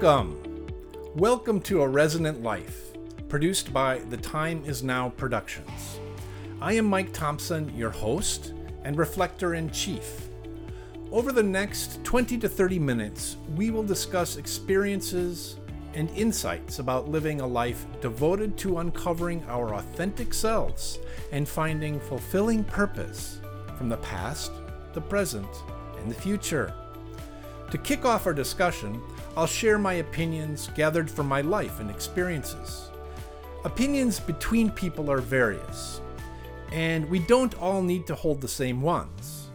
Welcome. 0.00 0.68
Welcome 1.16 1.60
to 1.62 1.82
A 1.82 1.88
Resonant 1.88 2.40
Life, 2.40 2.92
produced 3.28 3.72
by 3.72 3.98
The 3.98 4.16
Time 4.16 4.62
Is 4.64 4.84
Now 4.84 5.08
Productions. 5.08 5.98
I 6.60 6.74
am 6.74 6.84
Mike 6.84 7.12
Thompson, 7.12 7.76
your 7.76 7.90
host 7.90 8.52
and 8.84 8.96
reflector 8.96 9.54
in 9.54 9.70
chief. 9.70 10.28
Over 11.10 11.32
the 11.32 11.42
next 11.42 12.04
20 12.04 12.38
to 12.38 12.48
30 12.48 12.78
minutes, 12.78 13.38
we 13.56 13.72
will 13.72 13.82
discuss 13.82 14.36
experiences 14.36 15.56
and 15.94 16.08
insights 16.10 16.78
about 16.78 17.08
living 17.08 17.40
a 17.40 17.46
life 17.46 17.84
devoted 18.00 18.56
to 18.58 18.78
uncovering 18.78 19.42
our 19.48 19.74
authentic 19.74 20.32
selves 20.32 21.00
and 21.32 21.48
finding 21.48 21.98
fulfilling 21.98 22.62
purpose 22.62 23.40
from 23.76 23.88
the 23.88 23.96
past, 23.96 24.52
the 24.92 25.00
present, 25.00 25.50
and 26.00 26.08
the 26.08 26.14
future. 26.14 26.72
To 27.72 27.78
kick 27.78 28.04
off 28.04 28.26
our 28.26 28.32
discussion, 28.32 29.02
I'll 29.38 29.46
share 29.46 29.78
my 29.78 29.92
opinions 29.92 30.68
gathered 30.74 31.08
from 31.08 31.28
my 31.28 31.42
life 31.42 31.78
and 31.78 31.88
experiences. 31.92 32.90
Opinions 33.62 34.18
between 34.18 34.68
people 34.68 35.12
are 35.12 35.20
various, 35.20 36.00
and 36.72 37.08
we 37.08 37.20
don't 37.20 37.56
all 37.62 37.80
need 37.80 38.04
to 38.08 38.16
hold 38.16 38.40
the 38.40 38.48
same 38.48 38.82
ones. 38.82 39.46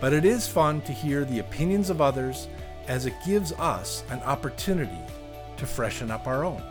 But 0.00 0.14
it 0.14 0.24
is 0.24 0.48
fun 0.48 0.80
to 0.80 0.92
hear 0.92 1.26
the 1.26 1.40
opinions 1.40 1.90
of 1.90 2.00
others 2.00 2.48
as 2.86 3.04
it 3.04 3.12
gives 3.26 3.52
us 3.52 4.02
an 4.08 4.20
opportunity 4.20 5.02
to 5.58 5.66
freshen 5.66 6.10
up 6.10 6.26
our 6.26 6.42
own. 6.42 6.62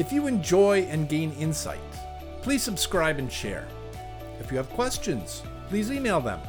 If 0.00 0.10
you 0.12 0.26
enjoy 0.26 0.80
and 0.90 1.08
gain 1.08 1.30
insight, 1.34 1.78
please 2.42 2.64
subscribe 2.64 3.20
and 3.20 3.30
share. 3.30 3.68
If 4.40 4.50
you 4.50 4.56
have 4.56 4.68
questions, 4.70 5.44
please 5.68 5.92
email 5.92 6.20
them. 6.20 6.40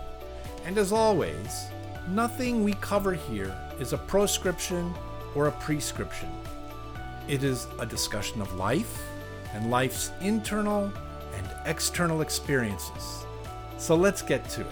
And 0.65 0.79
as 0.79 0.91
always, 0.91 1.67
nothing 2.09 2.63
we 2.63 2.73
cover 2.73 3.13
here 3.13 3.55
is 3.79 3.93
a 3.93 3.97
proscription 3.97 4.93
or 5.35 5.47
a 5.47 5.51
prescription. 5.51 6.29
It 7.27 7.43
is 7.43 7.67
a 7.79 7.85
discussion 7.85 8.41
of 8.41 8.53
life 8.55 9.01
and 9.53 9.69
life's 9.69 10.11
internal 10.21 10.91
and 11.35 11.49
external 11.65 12.21
experiences. 12.21 13.25
So 13.77 13.95
let's 13.95 14.21
get 14.21 14.47
to 14.49 14.61
it. 14.61 14.67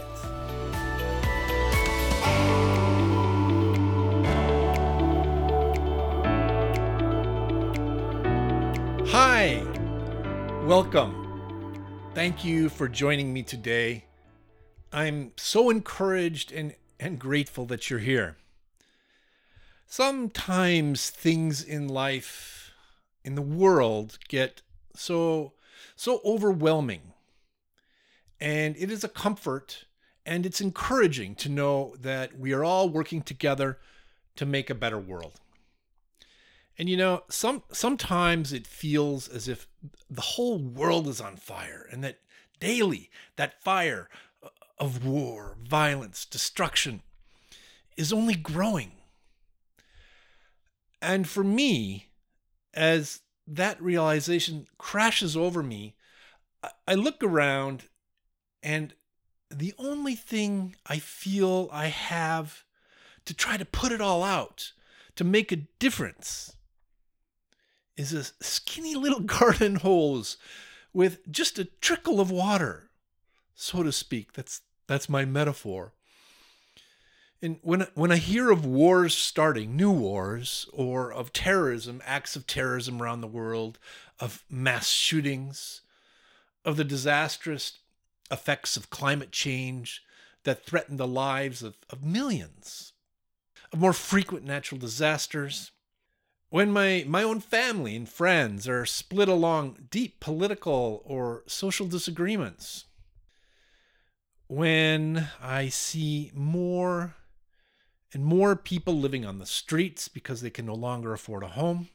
Hi, 9.10 9.64
welcome. 10.66 11.20
Thank 12.14 12.46
you 12.46 12.70
for 12.70 12.88
joining 12.88 13.34
me 13.34 13.44
today. 13.44 14.06
I'm 14.92 15.34
so 15.36 15.70
encouraged 15.70 16.52
and, 16.52 16.76
and 17.00 17.20
grateful 17.20 17.66
that 17.66 17.90
you're 17.90 18.00
here. 18.00 18.38
Sometimes 19.86 21.10
things 21.10 21.64
in 21.64 21.88
life, 21.88 22.72
in 23.24 23.36
the 23.36 23.42
world, 23.42 24.18
get 24.28 24.62
so 24.96 25.54
so 25.96 26.22
overwhelming. 26.26 27.14
And 28.40 28.76
it 28.78 28.92
is 28.92 29.04
a 29.04 29.10
comfort 29.10 29.86
and 30.26 30.46
it's 30.46 30.62
encouraging 30.62 31.36
to 31.36 31.50
know 31.50 31.96
that 32.00 32.38
we 32.38 32.54
are 32.54 32.64
all 32.64 32.90
working 32.90 33.22
together 33.22 33.78
to 34.36 34.46
make 34.46 34.70
a 34.70 34.76
better 34.76 34.98
world. 34.98 35.40
And 36.78 36.90
you 36.90 36.98
know, 36.98 37.24
some 37.30 37.64
sometimes 37.72 38.52
it 38.52 38.66
feels 38.66 39.28
as 39.28 39.48
if 39.48 39.68
the 40.10 40.22
whole 40.22 40.58
world 40.58 41.08
is 41.08 41.22
on 41.22 41.38
fire 41.38 41.88
and 41.92 42.04
that 42.04 42.20
daily 42.60 43.10
that 43.36 43.62
fire 43.62 44.10
of 44.80 45.06
war, 45.06 45.58
violence, 45.64 46.26
destruction 46.26 47.02
is 47.96 48.12
only 48.12 48.36
growing. 48.36 48.94
And 51.04 51.28
for 51.28 51.44
me, 51.44 52.08
as 52.74 53.20
that 53.46 53.80
realization 53.82 54.68
crashes 54.78 55.36
over 55.36 55.62
me, 55.62 55.96
I 56.88 56.96
look 56.96 57.22
around 57.22 57.90
and 58.64 58.94
the 59.52 59.74
only 59.78 60.16
thing 60.16 60.78
I 60.86 61.00
feel 61.00 61.70
I 61.74 61.88
have 61.88 62.64
to 63.26 63.34
try 63.34 63.58
to 63.58 63.66
put 63.66 63.92
it 63.92 64.00
all 64.00 64.24
out, 64.24 64.72
to 65.18 65.26
make 65.26 65.52
a 65.52 65.68
difference, 65.78 66.56
is 67.98 68.14
a 68.14 68.24
skinny 68.42 68.96
little 68.96 69.20
garden 69.40 69.76
hose 69.76 70.38
with 70.94 71.30
just 71.30 71.60
a 71.60 71.66
trickle 71.66 72.22
of 72.22 72.32
water, 72.32 72.90
so 73.54 73.84
to 73.84 73.92
speak. 73.92 74.32
That's 74.34 74.62
that's 74.88 75.10
my 75.10 75.26
metaphor. 75.26 75.94
And 77.44 77.60
when 77.62 77.88
when 77.94 78.10
I 78.10 78.16
hear 78.16 78.52
of 78.52 78.66
wars 78.66 79.14
starting, 79.14 79.76
new 79.76 79.92
wars, 79.92 80.66
or 80.72 81.12
of 81.12 81.34
terrorism, 81.34 82.02
acts 82.06 82.38
of 82.38 82.48
terrorism 82.48 83.02
around 83.02 83.20
the 83.20 83.28
world, 83.28 83.80
of 84.18 84.46
mass 84.50 84.88
shootings, 84.88 85.82
of 86.64 86.78
the 86.78 86.86
disastrous 86.86 87.80
effects 88.32 88.78
of 88.78 88.90
climate 88.90 89.34
change 89.34 90.02
that 90.46 90.66
threaten 90.66 90.96
the 90.96 91.06
lives 91.06 91.62
of, 91.62 91.76
of 91.90 92.02
millions, 92.02 92.94
of 93.74 93.80
more 93.82 93.92
frequent 93.92 94.46
natural 94.46 94.80
disasters, 94.80 95.72
when 96.50 96.72
my, 96.72 97.04
my 97.06 97.24
own 97.24 97.42
family 97.42 97.94
and 97.94 98.08
friends 98.08 98.70
are 98.70 98.86
split 98.86 99.28
along 99.28 99.88
deep 99.92 100.22
political 100.22 101.02
or 101.04 101.44
social 101.46 101.88
disagreements, 101.88 102.86
when 104.48 105.28
I 105.42 105.68
see 105.68 106.32
more 106.34 107.16
and 108.14 108.24
more 108.24 108.56
people 108.56 108.94
living 108.98 109.26
on 109.26 109.40
the 109.40 109.46
streets 109.46 110.08
because 110.08 110.42
they 110.42 110.50
can 110.50 110.66
no 110.66 110.76
longer 110.76 111.14
afford 111.14 111.44
a 111.44 111.48
home 111.48 111.90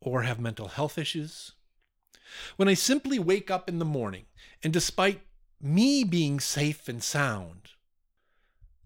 or 0.00 0.22
have 0.22 0.38
mental 0.38 0.68
health 0.68 0.96
issues, 0.96 1.52
when 2.56 2.68
I 2.68 2.74
simply 2.74 3.18
wake 3.18 3.50
up 3.50 3.68
in 3.68 3.78
the 3.78 3.84
morning 3.84 4.26
and 4.62 4.72
despite 4.72 5.20
me 5.60 6.04
being 6.04 6.38
safe 6.40 6.88
and 6.88 7.02
sound, 7.02 7.70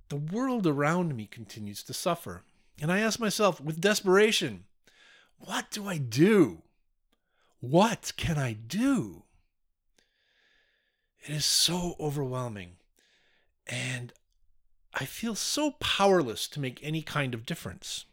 the 0.08 0.16
world 0.16 0.66
around 0.66 1.14
me 1.14 1.26
continues 1.26 1.82
to 1.84 1.92
suffer. 1.92 2.42
And 2.80 2.90
I 2.90 3.00
ask 3.00 3.20
myself 3.20 3.60
with 3.60 3.80
desperation, 3.80 4.64
what 5.38 5.70
do 5.70 5.86
I 5.86 5.98
do? 5.98 6.62
What 7.60 8.12
can 8.16 8.38
I 8.38 8.54
do? 8.54 9.24
It 11.24 11.30
is 11.30 11.44
so 11.44 11.94
overwhelming. 12.00 12.76
And 13.66 14.12
I 14.94 15.04
feel 15.04 15.34
so 15.34 15.72
powerless 15.72 16.46
to 16.48 16.60
make 16.60 16.78
any 16.82 17.02
kind 17.02 17.34
of 17.34 17.46
difference. 17.46 18.04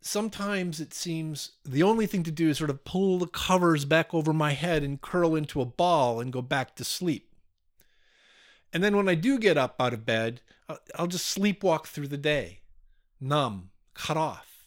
Sometimes 0.00 0.80
it 0.80 0.94
seems 0.94 1.52
the 1.64 1.82
only 1.82 2.06
thing 2.06 2.22
to 2.22 2.30
do 2.30 2.48
is 2.50 2.58
sort 2.58 2.70
of 2.70 2.84
pull 2.84 3.18
the 3.18 3.26
covers 3.26 3.84
back 3.84 4.14
over 4.14 4.32
my 4.32 4.52
head 4.52 4.84
and 4.84 5.00
curl 5.00 5.34
into 5.34 5.60
a 5.60 5.66
ball 5.66 6.20
and 6.20 6.32
go 6.32 6.40
back 6.40 6.76
to 6.76 6.84
sleep. 6.84 7.34
And 8.72 8.84
then 8.84 8.96
when 8.96 9.08
I 9.08 9.14
do 9.14 9.38
get 9.38 9.58
up 9.58 9.76
out 9.80 9.92
of 9.94 10.06
bed, 10.06 10.40
I'll 10.94 11.08
just 11.08 11.36
sleepwalk 11.36 11.86
through 11.86 12.08
the 12.08 12.16
day, 12.16 12.60
numb, 13.20 13.70
cut 13.94 14.16
off, 14.16 14.66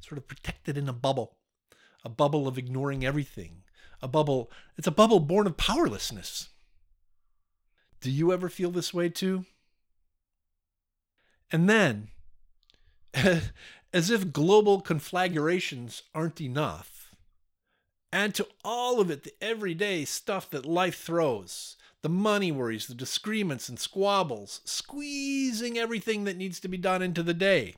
sort 0.00 0.18
of 0.18 0.26
protected 0.26 0.76
in 0.76 0.88
a 0.88 0.92
bubble, 0.92 1.36
a 2.04 2.08
bubble 2.08 2.48
of 2.48 2.58
ignoring 2.58 3.04
everything, 3.04 3.62
a 4.02 4.08
bubble, 4.08 4.50
it's 4.76 4.86
a 4.86 4.92
bubble 4.92 5.20
born 5.20 5.46
of 5.46 5.56
powerlessness. 5.56 6.48
Do 8.00 8.10
you 8.10 8.32
ever 8.32 8.48
feel 8.48 8.70
this 8.70 8.92
way 8.92 9.08
too? 9.08 9.44
And 11.54 11.70
then, 11.70 12.08
as 13.14 14.10
if 14.10 14.32
global 14.32 14.80
conflagrations 14.80 16.02
aren't 16.12 16.40
enough, 16.40 17.14
add 18.12 18.34
to 18.34 18.48
all 18.64 19.00
of 19.00 19.08
it 19.08 19.22
the 19.22 19.34
everyday 19.40 20.04
stuff 20.04 20.50
that 20.50 20.66
life 20.66 21.00
throws 21.00 21.76
the 22.02 22.08
money 22.08 22.50
worries, 22.50 22.88
the 22.88 22.94
disagreements 22.94 23.68
and 23.68 23.78
squabbles, 23.78 24.62
squeezing 24.64 25.78
everything 25.78 26.24
that 26.24 26.36
needs 26.36 26.58
to 26.58 26.66
be 26.66 26.76
done 26.76 27.02
into 27.02 27.22
the 27.22 27.32
day. 27.32 27.76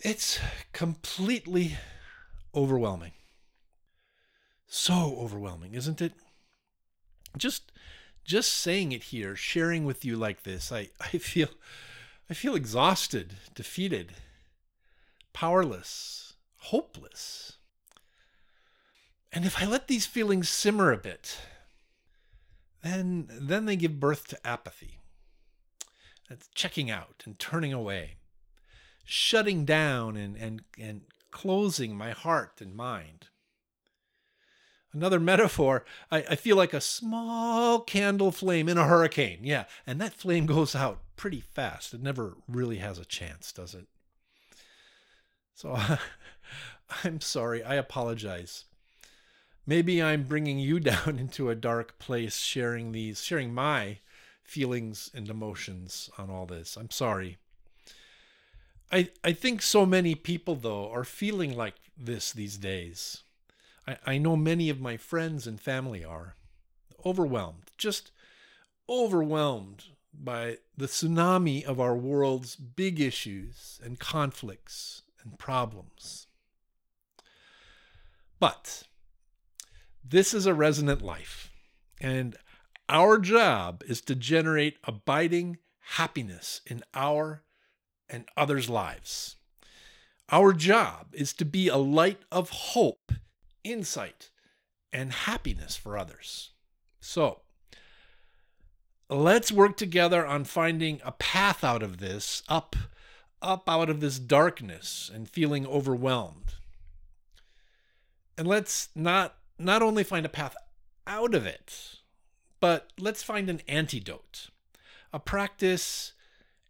It's 0.00 0.38
completely 0.74 1.78
overwhelming. 2.54 3.12
So 4.66 5.16
overwhelming, 5.18 5.72
isn't 5.72 6.02
it? 6.02 6.12
Just 7.38 7.72
just 8.24 8.52
saying 8.52 8.92
it 8.92 9.04
here, 9.04 9.36
sharing 9.36 9.84
with 9.84 10.04
you 10.04 10.16
like 10.16 10.42
this, 10.42 10.72
I, 10.72 10.88
I 11.00 11.18
feel 11.18 11.48
I 12.28 12.34
feel 12.34 12.54
exhausted, 12.54 13.34
defeated, 13.54 14.14
powerless, 15.32 16.34
hopeless. 16.56 17.58
And 19.30 19.44
if 19.44 19.60
I 19.60 19.66
let 19.66 19.88
these 19.88 20.06
feelings 20.06 20.48
simmer 20.48 20.90
a 20.90 20.96
bit, 20.96 21.38
then 22.82 23.28
then 23.30 23.66
they 23.66 23.76
give 23.76 24.00
birth 24.00 24.26
to 24.28 24.46
apathy. 24.46 25.00
That's 26.28 26.48
checking 26.54 26.90
out 26.90 27.22
and 27.26 27.38
turning 27.38 27.72
away, 27.72 28.16
shutting 29.04 29.66
down 29.66 30.16
and, 30.16 30.36
and, 30.36 30.62
and 30.80 31.02
closing 31.30 31.96
my 31.96 32.12
heart 32.12 32.60
and 32.62 32.74
mind. 32.74 33.26
Another 34.94 35.18
metaphor, 35.18 35.84
I, 36.10 36.18
I, 36.30 36.36
feel 36.36 36.56
like 36.56 36.72
a 36.72 36.80
small 36.80 37.80
candle 37.80 38.30
flame 38.30 38.68
in 38.68 38.78
a 38.78 38.86
hurricane. 38.86 39.40
Yeah, 39.42 39.64
and 39.84 40.00
that 40.00 40.14
flame 40.14 40.46
goes 40.46 40.76
out 40.76 41.00
pretty 41.16 41.40
fast. 41.40 41.92
It 41.92 42.00
never 42.00 42.36
really 42.48 42.76
has 42.76 42.96
a 42.98 43.04
chance, 43.04 43.50
does 43.50 43.74
it? 43.74 43.86
So 45.52 45.76
I'm 47.04 47.20
sorry. 47.20 47.64
I 47.64 47.74
apologize. 47.74 48.66
Maybe 49.66 50.00
I'm 50.00 50.24
bringing 50.24 50.60
you 50.60 50.78
down 50.80 51.18
into 51.18 51.50
a 51.50 51.56
dark 51.56 51.98
place 51.98 52.36
sharing 52.36 52.92
these, 52.92 53.20
sharing 53.20 53.52
my 53.52 53.98
feelings 54.44 55.10
and 55.12 55.28
emotions 55.28 56.08
on 56.18 56.30
all 56.30 56.46
this. 56.46 56.76
I'm 56.76 56.90
sorry. 56.90 57.38
I, 58.92 59.08
I 59.24 59.32
think 59.32 59.60
so 59.60 59.84
many 59.84 60.14
people, 60.14 60.54
though, 60.54 60.88
are 60.92 61.02
feeling 61.02 61.56
like 61.56 61.74
this 61.96 62.30
these 62.32 62.56
days. 62.56 63.23
I, 63.86 63.98
I 64.06 64.18
know 64.18 64.36
many 64.36 64.70
of 64.70 64.80
my 64.80 64.96
friends 64.96 65.46
and 65.46 65.60
family 65.60 66.04
are 66.04 66.36
overwhelmed, 67.04 67.70
just 67.76 68.10
overwhelmed 68.88 69.84
by 70.12 70.58
the 70.76 70.86
tsunami 70.86 71.64
of 71.64 71.80
our 71.80 71.96
world's 71.96 72.56
big 72.56 73.00
issues 73.00 73.80
and 73.82 73.98
conflicts 73.98 75.02
and 75.22 75.38
problems. 75.38 76.26
But 78.38 78.84
this 80.04 80.34
is 80.34 80.46
a 80.46 80.54
resonant 80.54 81.02
life, 81.02 81.50
and 82.00 82.36
our 82.88 83.18
job 83.18 83.82
is 83.86 84.00
to 84.02 84.14
generate 84.14 84.76
abiding 84.84 85.58
happiness 85.96 86.60
in 86.66 86.82
our 86.92 87.42
and 88.08 88.26
others' 88.36 88.68
lives. 88.68 89.36
Our 90.30 90.52
job 90.52 91.08
is 91.12 91.32
to 91.34 91.44
be 91.44 91.68
a 91.68 91.76
light 91.76 92.22
of 92.30 92.50
hope, 92.50 93.12
insight, 93.64 94.30
and 94.92 95.12
happiness 95.12 95.76
for 95.76 95.98
others. 95.98 96.50
So, 97.00 97.40
let's 99.08 99.50
work 99.50 99.76
together 99.76 100.24
on 100.26 100.44
finding 100.44 101.00
a 101.04 101.12
path 101.12 101.64
out 101.64 101.82
of 101.82 101.98
this, 101.98 102.42
up, 102.48 102.76
up 103.42 103.68
out 103.68 103.90
of 103.90 104.00
this 104.00 104.18
darkness 104.18 105.10
and 105.12 105.28
feeling 105.28 105.66
overwhelmed. 105.66 106.54
And 108.38 108.46
let's 108.46 108.88
not 108.94 109.36
not 109.58 109.82
only 109.82 110.02
find 110.02 110.26
a 110.26 110.30
path 110.30 110.56
out 111.06 111.34
of 111.34 111.46
it, 111.46 112.00
but 112.60 112.92
let's 112.98 113.22
find 113.22 113.48
an 113.48 113.60
antidote, 113.68 114.48
a 115.12 115.20
practice 115.20 116.12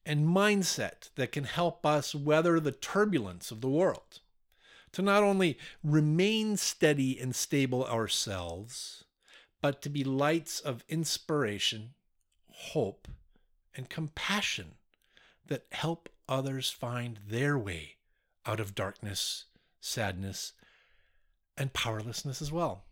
and 0.05 0.27
mindset 0.27 1.11
that 1.15 1.33
can 1.33 1.45
help 1.45 1.87
us 1.87 2.15
weather 2.15 2.61
the 2.61 2.73
turbulence 2.73 3.51
of 3.51 3.61
the 3.61 3.69
world, 3.69 4.21
to 4.95 5.03
not 5.03 5.23
only 5.25 5.59
remain 5.83 6.57
steady 6.57 7.19
and 7.19 7.35
stable 7.35 7.85
ourselves, 7.85 9.05
but 9.61 9.83
to 9.83 9.89
be 9.89 10.05
lights 10.05 10.61
of 10.61 10.85
inspiration, 10.89 11.95
hope, 12.49 13.09
and 13.75 13.91
compassion 13.91 14.77
that 15.49 15.67
help 15.73 16.09
others 16.29 16.71
find 16.71 17.19
their 17.27 17.59
way 17.59 17.97
out 18.47 18.61
of 18.61 18.75
darkness, 18.75 19.47
sadness, 19.81 20.53
and 21.59 21.73
powerlessness 21.73 22.41
as 22.41 22.53
well. 22.53 22.85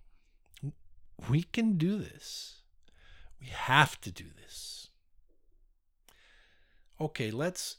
We 1.30 1.44
can 1.44 1.78
do 1.78 1.98
this. 1.98 2.62
We 3.40 3.46
have 3.46 4.00
to 4.00 4.10
do 4.10 4.24
this. 4.42 4.88
Okay, 7.00 7.30
let's 7.30 7.76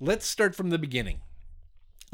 let's 0.00 0.26
start 0.26 0.56
from 0.56 0.70
the 0.70 0.78
beginning. 0.78 1.20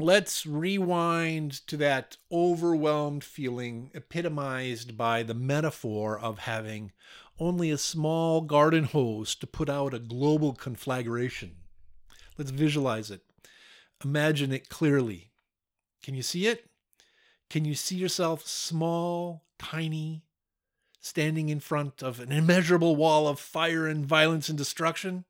Let's 0.01 0.47
rewind 0.47 1.51
to 1.67 1.77
that 1.77 2.17
overwhelmed 2.31 3.23
feeling 3.23 3.91
epitomized 3.93 4.97
by 4.97 5.21
the 5.21 5.35
metaphor 5.35 6.19
of 6.19 6.39
having 6.39 6.91
only 7.39 7.69
a 7.69 7.77
small 7.77 8.41
garden 8.41 8.85
hose 8.85 9.35
to 9.35 9.45
put 9.45 9.69
out 9.69 9.93
a 9.93 9.99
global 9.99 10.53
conflagration. 10.53 11.57
Let's 12.35 12.49
visualize 12.49 13.11
it. 13.11 13.21
Imagine 14.03 14.51
it 14.51 14.69
clearly. 14.69 15.29
Can 16.01 16.15
you 16.15 16.23
see 16.23 16.47
it? 16.47 16.67
Can 17.51 17.63
you 17.63 17.75
see 17.75 17.95
yourself 17.95 18.47
small, 18.47 19.45
tiny, 19.59 20.23
standing 20.99 21.49
in 21.49 21.59
front 21.59 22.01
of 22.01 22.19
an 22.19 22.31
immeasurable 22.31 22.95
wall 22.95 23.27
of 23.27 23.39
fire 23.39 23.85
and 23.85 24.03
violence 24.03 24.49
and 24.49 24.57
destruction? 24.57 25.25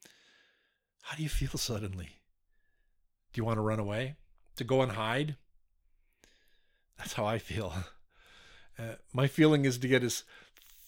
How 1.01 1.17
do 1.17 1.23
you 1.23 1.29
feel 1.29 1.57
suddenly? 1.57 2.21
Do 3.33 3.39
you 3.39 3.43
want 3.43 3.57
to 3.57 3.61
run 3.61 3.81
away? 3.81 4.15
To 4.57 4.63
go 4.63 4.81
and 4.81 4.93
hide? 4.93 5.35
That's 6.97 7.13
how 7.13 7.25
I 7.25 7.37
feel. 7.37 7.73
Uh, 8.79 8.95
my 9.13 9.27
feeling 9.27 9.65
is 9.65 9.77
to 9.77 9.87
get 9.87 10.01
as 10.01 10.23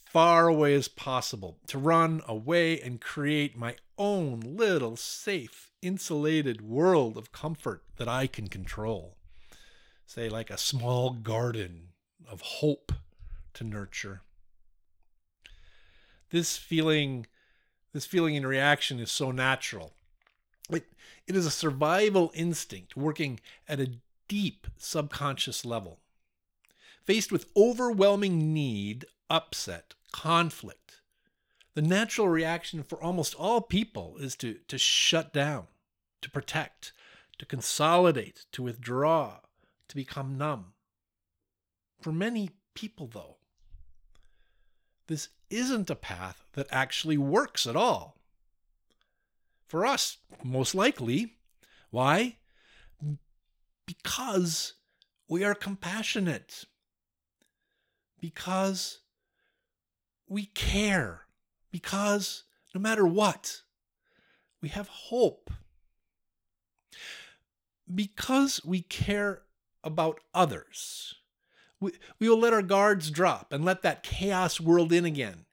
far 0.06 0.48
away 0.48 0.74
as 0.74 0.88
possible, 0.88 1.60
to 1.68 1.77
run 1.77 2.21
away 2.27 2.80
and 2.80 3.00
create 3.00 3.57
my 3.57 3.75
own 4.00 4.39
little 4.39 4.95
safe, 4.95 5.69
insulated 5.81 6.62
world 6.62 7.18
of 7.18 7.33
comfort 7.33 7.83
that 7.98 8.07
I 8.07 8.25
can 8.25 8.48
control 8.48 9.18
say, 10.13 10.30
like 10.30 10.51
a 10.51 10.57
small 10.57 11.12
garden 11.12 11.89
of 12.30 12.42
hope 12.42 12.92
to 13.56 13.63
nurture. 13.63 14.21
This 16.30 16.57
feeling, 16.57 17.25
this 17.94 18.06
feeling 18.06 18.38
and 18.38 18.48
reaction 18.48 19.00
is 19.00 19.12
so 19.12 19.31
natural. 19.31 19.94
It, 20.69 20.92
it 21.27 21.36
is 21.36 21.45
a 21.45 21.51
survival 21.51 22.31
instinct 22.33 22.95
working 22.95 23.39
at 23.68 23.80
a 23.80 23.98
deep 24.27 24.68
subconscious 24.77 25.65
level. 25.65 26.00
Faced 27.04 27.31
with 27.31 27.50
overwhelming 27.56 28.54
need, 28.54 29.06
upset, 29.30 29.94
conflict, 30.12 31.01
the 31.75 31.81
natural 31.81 32.30
reaction 32.30 32.83
for 32.83 33.01
almost 33.01 33.33
all 33.36 33.62
people 33.62 34.18
is 34.19 34.36
to, 34.38 34.60
to 34.68 34.77
shut 34.77 35.33
down, 35.33 35.68
to 36.21 36.30
protect, 36.30 36.94
to 37.39 37.45
consolidate, 37.45 38.45
to 38.51 38.62
withdraw, 38.62 39.39
to 39.88 39.95
become 39.95 40.38
numb. 40.38 40.74
For 42.00 42.12
many 42.12 42.51
people, 42.75 43.07
though, 43.07 43.38
this 45.07 45.30
isn't 45.50 45.89
a 45.89 45.95
path 45.95 46.45
that 46.54 46.68
actually 46.71 47.18
works 47.18 47.65
at 47.65 47.75
all. 47.75 48.18
For 49.74 49.88
us, 49.88 50.18
most 50.44 50.75
likely. 50.75 51.34
Why? 51.90 52.38
Because 53.88 54.74
we 55.28 55.44
are 55.44 55.56
compassionate. 55.56 56.66
Because 58.22 59.00
we 60.30 60.46
care. 60.46 61.22
Because 61.72 62.44
no 62.75 62.82
matter 62.82 63.03
what, 63.08 63.63
we 64.62 64.70
have 64.70 64.89
hope. 64.89 65.50
Because 67.92 68.63
we 68.63 68.82
care 68.82 69.42
about 69.84 70.20
others. 70.36 71.15
We, 71.80 71.94
we 72.20 72.30
will 72.30 72.39
let 72.39 72.53
our 72.53 72.62
guards 72.62 73.10
drop 73.10 73.51
and 73.51 73.65
let 73.65 73.82
that 73.82 74.03
chaos 74.03 74.62
world 74.62 74.94
in 74.94 75.03
again. 75.03 75.46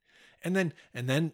And 0.45 0.55
then, 0.55 0.75
and 0.93 1.09
then, 1.09 1.33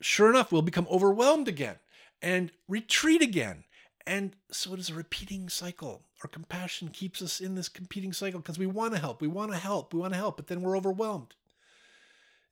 sure 0.00 0.30
enough, 0.30 0.50
we'll 0.50 0.62
become 0.62 0.86
overwhelmed 0.90 1.46
again 1.46 1.76
and 2.22 2.52
retreat 2.68 3.20
again. 3.20 3.64
And 4.06 4.34
so 4.50 4.72
it 4.74 4.80
is 4.80 4.90
a 4.90 4.94
repeating 4.94 5.48
cycle. 5.48 6.02
Our 6.22 6.28
compassion 6.28 6.88
keeps 6.88 7.20
us 7.20 7.40
in 7.40 7.54
this 7.54 7.68
competing 7.68 8.12
cycle 8.12 8.40
because 8.40 8.58
we 8.58 8.66
want 8.66 8.94
to 8.94 9.00
help, 9.00 9.20
we 9.20 9.28
want 9.28 9.52
to 9.52 9.58
help, 9.58 9.92
we 9.92 10.00
want 10.00 10.12
to 10.12 10.18
help, 10.18 10.36
but 10.36 10.46
then 10.46 10.62
we're 10.62 10.76
overwhelmed. 10.76 11.34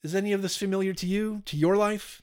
Is 0.02 0.14
any 0.14 0.32
of 0.32 0.42
this 0.42 0.56
familiar 0.56 0.92
to 0.94 1.06
you, 1.06 1.42
to 1.46 1.56
your 1.56 1.76
life? 1.76 2.22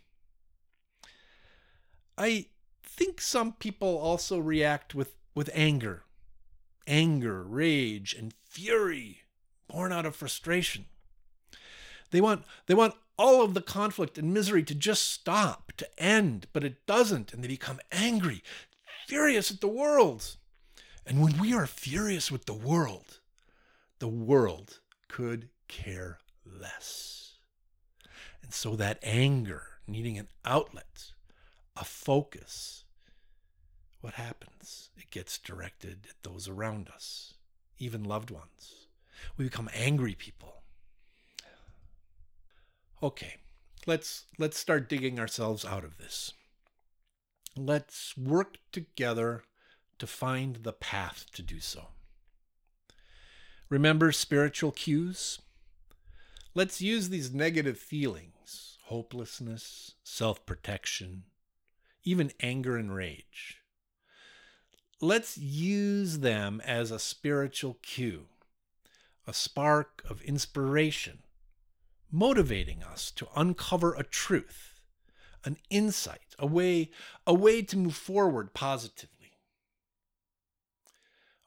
I 2.18 2.48
think 2.84 3.22
some 3.22 3.54
people 3.54 3.98
also 3.98 4.40
react 4.40 4.96
with, 4.96 5.16
with 5.36 5.50
anger 5.54 6.04
anger, 6.88 7.44
rage, 7.44 8.16
and 8.18 8.34
fury 8.46 9.24
born 9.68 9.92
out 9.92 10.06
of 10.06 10.16
frustration. 10.16 10.86
They 12.12 12.22
want, 12.22 12.46
they 12.68 12.74
want 12.74 12.96
all 13.18 13.42
of 13.42 13.54
the 13.54 13.62
conflict 13.62 14.18
and 14.18 14.34
misery 14.34 14.64
to 14.64 14.76
just 14.76 15.10
stop, 15.10 15.72
to 15.78 15.88
end, 16.02 16.48
but 16.54 16.64
it 16.64 16.86
doesn't, 16.86 17.34
and 17.34 17.44
they 17.44 17.48
become 17.48 17.80
angry, 17.92 18.44
furious 19.08 19.52
at 19.52 19.62
the 19.62 19.68
world. 19.68 20.38
And 21.06 21.22
when 21.22 21.38
we 21.40 21.54
are 21.54 21.68
furious 21.68 22.32
with 22.32 22.46
the 22.46 22.54
world, 22.54 23.20
the 24.00 24.08
world 24.08 24.80
could 25.08 25.50
care 25.68 26.20
less. 26.46 27.36
And 28.44 28.54
so 28.54 28.76
that 28.76 29.00
anger, 29.02 29.64
needing 29.88 30.18
an 30.18 30.28
outlet, 30.46 31.14
a 31.76 31.84
focus, 31.84 32.84
what 34.02 34.14
happens? 34.14 34.90
It 34.98 35.12
gets 35.12 35.38
directed 35.38 36.08
at 36.10 36.24
those 36.24 36.48
around 36.48 36.90
us, 36.94 37.34
even 37.80 38.04
loved 38.04 38.32
ones. 38.32 38.88
We 39.36 39.46
become 39.46 39.70
angry 39.74 40.14
people. 40.14 40.57
Okay, 43.02 43.36
let's 43.86 44.26
let's 44.38 44.58
start 44.58 44.90
digging 44.90 45.20
ourselves 45.20 45.64
out 45.64 45.84
of 45.84 45.98
this. 45.98 46.34
Let's 47.56 48.18
work 48.18 48.58
together 48.72 49.44
to 50.00 50.08
find 50.08 50.58
the 50.58 50.74
path 50.74 51.26
to 51.34 51.42
do 51.42 51.60
so. 51.60 51.88
Remember 53.70 54.12
spiritual 54.12 54.72
cues? 54.72 55.40
let's 56.58 56.82
use 56.82 57.10
these 57.10 57.32
negative 57.32 57.78
feelings 57.78 58.80
hopelessness, 58.86 59.94
self 60.04 60.44
protection, 60.46 61.24
even 62.04 62.32
anger 62.40 62.78
and 62.78 62.96
rage. 62.96 63.62
Let's 65.00 65.38
use 65.38 66.20
them 66.20 66.62
as 66.66 66.90
a 66.90 66.98
spiritual 66.98 67.78
cue, 67.84 68.26
a 69.28 69.34
spark 69.34 70.02
of 70.10 70.22
inspiration, 70.24 71.20
motivating 72.12 72.84
us 72.84 73.12
to 73.12 73.28
uncover 73.36 73.94
a 73.94 74.04
truth, 74.04 74.80
an 75.44 75.58
insight, 75.70 76.36
a 76.40 76.46
way, 76.46 76.92
a 77.26 77.34
way 77.34 77.62
to 77.62 77.78
move 77.78 77.96
forward 77.96 78.54
positively. 78.54 79.34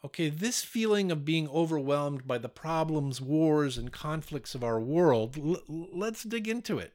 Okay, 0.02 0.30
this 0.30 0.62
feeling 0.62 1.12
of 1.12 1.26
being 1.26 1.46
overwhelmed 1.48 2.26
by 2.26 2.38
the 2.38 2.48
problems, 2.48 3.20
wars, 3.20 3.76
and 3.76 3.92
conflicts 3.92 4.54
of 4.54 4.64
our 4.64 4.80
world, 4.80 5.36
l- 5.36 5.62
let's 5.68 6.22
dig 6.22 6.48
into 6.48 6.78
it. 6.78 6.94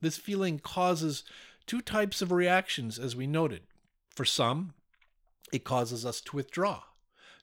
This 0.00 0.16
feeling 0.16 0.58
causes 0.58 1.22
two 1.66 1.82
types 1.82 2.22
of 2.22 2.32
reactions, 2.32 2.98
as 2.98 3.14
we 3.14 3.26
noted. 3.26 3.62
For 4.08 4.24
some, 4.24 4.72
it 5.52 5.64
causes 5.64 6.06
us 6.06 6.22
to 6.22 6.36
withdraw, 6.36 6.82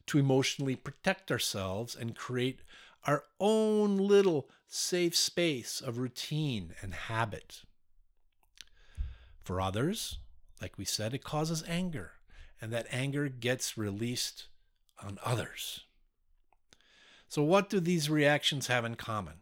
to 0.08 0.18
emotionally 0.18 0.76
protect 0.76 1.32
ourselves 1.32 1.96
and 1.96 2.16
create 2.16 2.62
our 3.06 3.24
own 3.40 3.98
little 3.98 4.50
safe 4.68 5.16
space 5.16 5.82
of 5.82 5.98
routine 5.98 6.74
and 6.82 6.94
habit. 6.94 7.64
For 9.44 9.60
others, 9.60 10.20
like 10.62 10.78
we 10.78 10.86
said, 10.86 11.14
it 11.14 11.24
causes 11.24 11.64
anger, 11.68 12.14
and 12.62 12.72
that 12.72 12.88
anger 12.90 13.28
gets 13.28 13.78
released 13.78 14.48
on 15.02 15.20
others. 15.24 15.82
So, 17.28 17.44
what 17.44 17.70
do 17.70 17.80
these 17.80 18.10
reactions 18.10 18.68
have 18.68 18.86
in 18.86 18.96
common? 18.96 19.42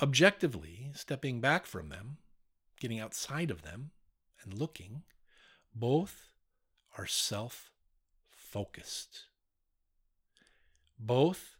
Objectively, 0.00 0.90
stepping 0.94 1.40
back 1.40 1.66
from 1.66 1.88
them, 1.88 2.18
getting 2.80 3.00
outside 3.00 3.50
of 3.50 3.62
them, 3.62 3.90
and 4.42 4.54
looking, 4.54 5.02
both 5.74 6.28
are 6.96 7.06
self 7.06 7.70
focused. 8.30 9.24
Both 10.98 11.55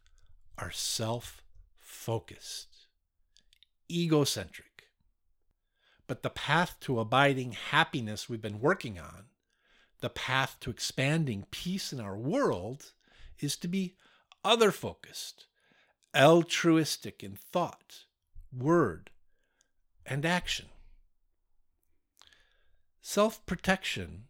are 0.57 0.71
self 0.71 1.41
focused, 1.79 2.87
egocentric. 3.89 4.89
But 6.07 6.23
the 6.23 6.29
path 6.29 6.77
to 6.81 6.99
abiding 6.99 7.51
happiness 7.51 8.29
we've 8.29 8.41
been 8.41 8.61
working 8.61 8.97
on 8.97 9.25
the 10.01 10.09
path 10.09 10.57
to 10.61 10.69
expanding 10.69 11.45
peace 11.51 11.91
in 11.91 11.99
our 11.99 12.17
world 12.17 12.93
is 13.39 13.55
to 13.57 13.67
be 13.67 13.95
other 14.43 14.71
focused, 14.71 15.47
altruistic 16.15 17.23
in 17.23 17.35
thought, 17.35 18.05
word, 18.55 19.09
and 20.05 20.25
action. 20.25 20.67
Self 23.01 23.45
protection, 23.45 24.25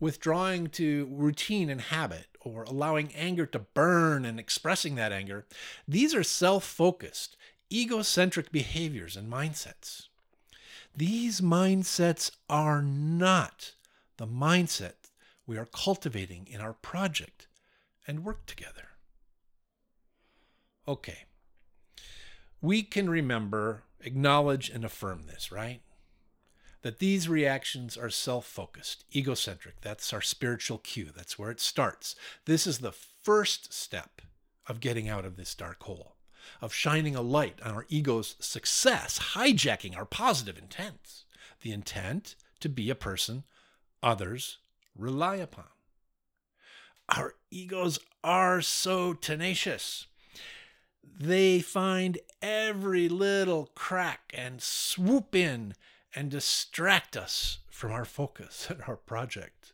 withdrawing 0.00 0.68
to 0.68 1.08
routine 1.10 1.70
and 1.70 1.80
habit, 1.80 2.26
or 2.40 2.64
allowing 2.64 3.14
anger 3.14 3.46
to 3.46 3.58
burn 3.58 4.24
and 4.24 4.38
expressing 4.38 4.94
that 4.94 5.12
anger, 5.12 5.46
these 5.86 6.14
are 6.14 6.22
self 6.22 6.64
focused, 6.64 7.36
egocentric 7.72 8.52
behaviors 8.52 9.16
and 9.16 9.30
mindsets. 9.30 10.08
These 10.96 11.40
mindsets 11.40 12.30
are 12.48 12.82
not 12.82 13.72
the 14.16 14.26
mindset 14.26 14.94
we 15.46 15.56
are 15.56 15.66
cultivating 15.66 16.46
in 16.50 16.60
our 16.60 16.72
project 16.72 17.48
and 18.06 18.24
work 18.24 18.46
together. 18.46 18.88
Okay. 20.86 21.24
We 22.60 22.82
can 22.82 23.08
remember, 23.08 23.84
acknowledge, 24.00 24.70
and 24.70 24.84
affirm 24.84 25.26
this, 25.26 25.52
right? 25.52 25.80
That 26.82 27.00
these 27.00 27.28
reactions 27.28 27.96
are 27.96 28.10
self 28.10 28.46
focused, 28.46 29.04
egocentric. 29.14 29.80
That's 29.80 30.12
our 30.12 30.20
spiritual 30.22 30.78
cue. 30.78 31.10
That's 31.14 31.38
where 31.38 31.50
it 31.50 31.60
starts. 31.60 32.14
This 32.44 32.66
is 32.66 32.78
the 32.78 32.92
first 32.92 33.72
step 33.72 34.22
of 34.66 34.80
getting 34.80 35.08
out 35.08 35.24
of 35.24 35.36
this 35.36 35.54
dark 35.54 35.82
hole, 35.82 36.14
of 36.60 36.72
shining 36.72 37.16
a 37.16 37.22
light 37.22 37.58
on 37.64 37.72
our 37.72 37.86
ego's 37.88 38.36
success, 38.38 39.18
hijacking 39.34 39.96
our 39.96 40.04
positive 40.04 40.58
intent. 40.58 41.24
The 41.62 41.72
intent 41.72 42.36
to 42.60 42.68
be 42.68 42.90
a 42.90 42.94
person 42.94 43.44
others 44.02 44.58
rely 44.96 45.36
upon. 45.36 45.64
Our 47.08 47.34
egos 47.50 47.98
are 48.22 48.60
so 48.60 49.14
tenacious. 49.14 50.06
They 51.02 51.60
find 51.60 52.18
every 52.42 53.08
little 53.08 53.70
crack 53.74 54.32
and 54.34 54.62
swoop 54.62 55.34
in 55.34 55.74
and 56.14 56.30
distract 56.30 57.16
us 57.16 57.58
from 57.70 57.92
our 57.92 58.04
focus 58.04 58.66
and 58.70 58.82
our 58.86 58.96
project. 58.96 59.72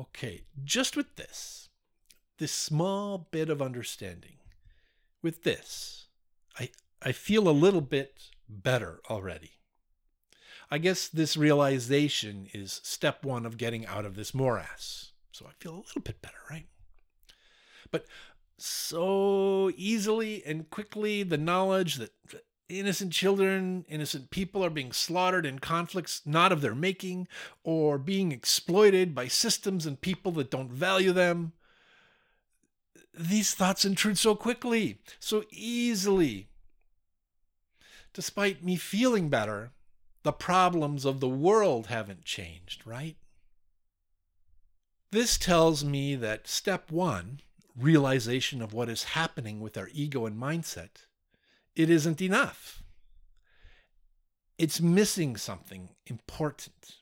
Okay, 0.00 0.42
just 0.64 0.96
with 0.96 1.16
this, 1.16 1.68
this 2.38 2.52
small 2.52 3.28
bit 3.30 3.48
of 3.48 3.62
understanding, 3.62 4.38
with 5.22 5.44
this, 5.44 6.06
I, 6.58 6.70
I 7.00 7.12
feel 7.12 7.48
a 7.48 7.50
little 7.50 7.80
bit 7.80 8.30
better 8.48 9.00
already. 9.08 9.52
I 10.70 10.78
guess 10.78 11.06
this 11.06 11.36
realization 11.36 12.48
is 12.54 12.80
step 12.82 13.24
one 13.24 13.44
of 13.44 13.58
getting 13.58 13.86
out 13.86 14.06
of 14.06 14.16
this 14.16 14.34
morass. 14.34 15.12
So 15.30 15.46
I 15.46 15.52
feel 15.62 15.74
a 15.74 15.84
little 15.86 16.02
bit 16.02 16.22
better, 16.22 16.38
right? 16.50 16.66
But 17.90 18.06
so 18.58 19.70
easily 19.76 20.42
and 20.44 20.68
quickly, 20.70 21.22
the 21.22 21.36
knowledge 21.36 21.96
that 21.96 22.12
innocent 22.80 23.12
children, 23.12 23.84
innocent 23.88 24.30
people 24.30 24.64
are 24.64 24.70
being 24.70 24.92
slaughtered 24.92 25.46
in 25.46 25.58
conflicts 25.58 26.22
not 26.24 26.52
of 26.52 26.60
their 26.60 26.74
making 26.74 27.28
or 27.64 27.98
being 27.98 28.32
exploited 28.32 29.14
by 29.14 29.28
systems 29.28 29.86
and 29.86 30.00
people 30.00 30.32
that 30.32 30.50
don't 30.50 30.70
value 30.70 31.12
them. 31.12 31.52
These 33.14 33.54
thoughts 33.54 33.84
intrude 33.84 34.18
so 34.18 34.34
quickly, 34.34 35.00
so 35.20 35.44
easily. 35.50 36.48
Despite 38.14 38.64
me 38.64 38.76
feeling 38.76 39.28
better, 39.28 39.72
the 40.22 40.32
problems 40.32 41.04
of 41.04 41.20
the 41.20 41.28
world 41.28 41.88
haven't 41.88 42.24
changed, 42.24 42.86
right? 42.86 43.16
This 45.10 45.36
tells 45.36 45.84
me 45.84 46.14
that 46.16 46.48
step 46.48 46.90
one, 46.90 47.40
realization 47.76 48.62
of 48.62 48.72
what 48.72 48.88
is 48.88 49.04
happening 49.04 49.60
with 49.60 49.76
our 49.76 49.88
ego 49.92 50.24
and 50.24 50.40
mindset, 50.40 51.06
it 51.74 51.90
isn't 51.90 52.20
enough. 52.20 52.82
It's 54.58 54.80
missing 54.80 55.36
something 55.36 55.90
important. 56.06 56.98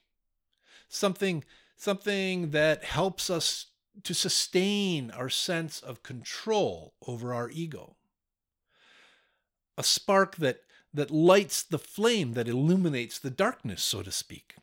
Something 0.87 1.43
something 1.77 2.51
that 2.51 2.83
helps 2.83 3.29
us 3.29 3.67
to 4.03 4.13
sustain 4.13 5.09
our 5.11 5.29
sense 5.29 5.79
of 5.79 6.03
control 6.03 6.93
over 7.07 7.33
our 7.33 7.49
ego. 7.49 7.95
A 9.77 9.83
spark 9.83 10.37
that 10.37 10.61
that 10.93 11.11
lights 11.11 11.63
the 11.63 11.79
flame 11.79 12.33
that 12.33 12.47
illuminates 12.47 13.17
the 13.17 13.29
darkness, 13.29 13.81
so 13.81 14.01
to 14.01 14.11
speak. 14.11 14.55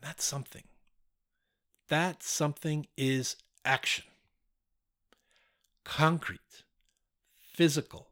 That's 0.00 0.24
something. 0.24 0.64
That 1.88 2.22
something 2.22 2.86
is 2.96 3.36
action. 3.64 4.04
Concrete, 5.84 6.62
physical, 7.40 8.08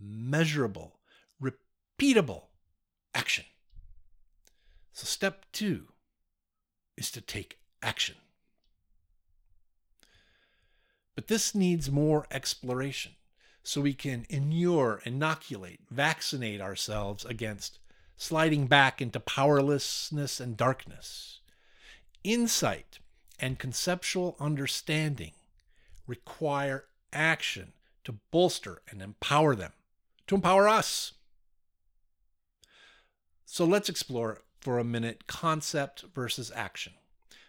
measurable, 0.00 0.98
repeatable 1.42 2.44
action. 3.14 3.44
So, 4.92 5.04
step 5.04 5.46
two 5.52 5.88
is 6.96 7.10
to 7.10 7.20
take 7.20 7.58
action. 7.82 8.16
But 11.14 11.28
this 11.28 11.54
needs 11.54 11.90
more 11.90 12.26
exploration 12.30 13.12
so 13.62 13.80
we 13.80 13.94
can 13.94 14.26
inure, 14.28 15.00
inoculate, 15.04 15.80
vaccinate 15.90 16.60
ourselves 16.60 17.24
against 17.24 17.78
sliding 18.16 18.66
back 18.66 19.02
into 19.02 19.18
powerlessness 19.20 20.40
and 20.40 20.56
darkness. 20.56 21.40
Insight 22.22 23.00
and 23.38 23.58
conceptual 23.58 24.36
understanding 24.38 25.32
require 26.06 26.84
action 27.12 27.72
to 28.04 28.12
bolster 28.30 28.82
and 28.88 29.02
empower 29.02 29.54
them, 29.56 29.72
to 30.26 30.34
empower 30.34 30.68
us. 30.68 31.12
So 33.44 33.64
let's 33.64 33.88
explore 33.88 34.42
for 34.60 34.78
a 34.78 34.84
minute 34.84 35.26
concept 35.26 36.04
versus 36.14 36.50
action, 36.54 36.94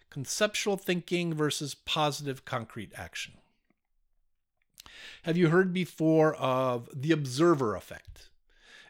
conceptual 0.10 0.77
thinking 0.77 1.34
versus 1.34 1.74
positive 1.74 2.46
concrete 2.46 2.91
action. 2.96 3.34
Have 5.24 5.38
you 5.38 5.50
heard 5.50 5.74
before 5.74 6.36
of 6.36 6.89
the 6.93 7.12
observer 7.12 7.75
effect? 7.75 8.29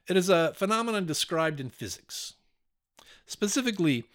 It 0.08 0.18
is 0.18 0.30
a 0.30 0.54
phenomenon 0.56 1.06
described 1.06 1.60
in 1.60 1.70
physics. 1.70 2.34
Specifically, 3.26 4.06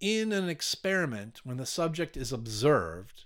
in 0.00 0.32
an 0.32 0.48
experiment, 0.48 1.40
when 1.44 1.58
the 1.58 1.66
subject 1.66 2.16
is 2.16 2.32
observed, 2.32 3.24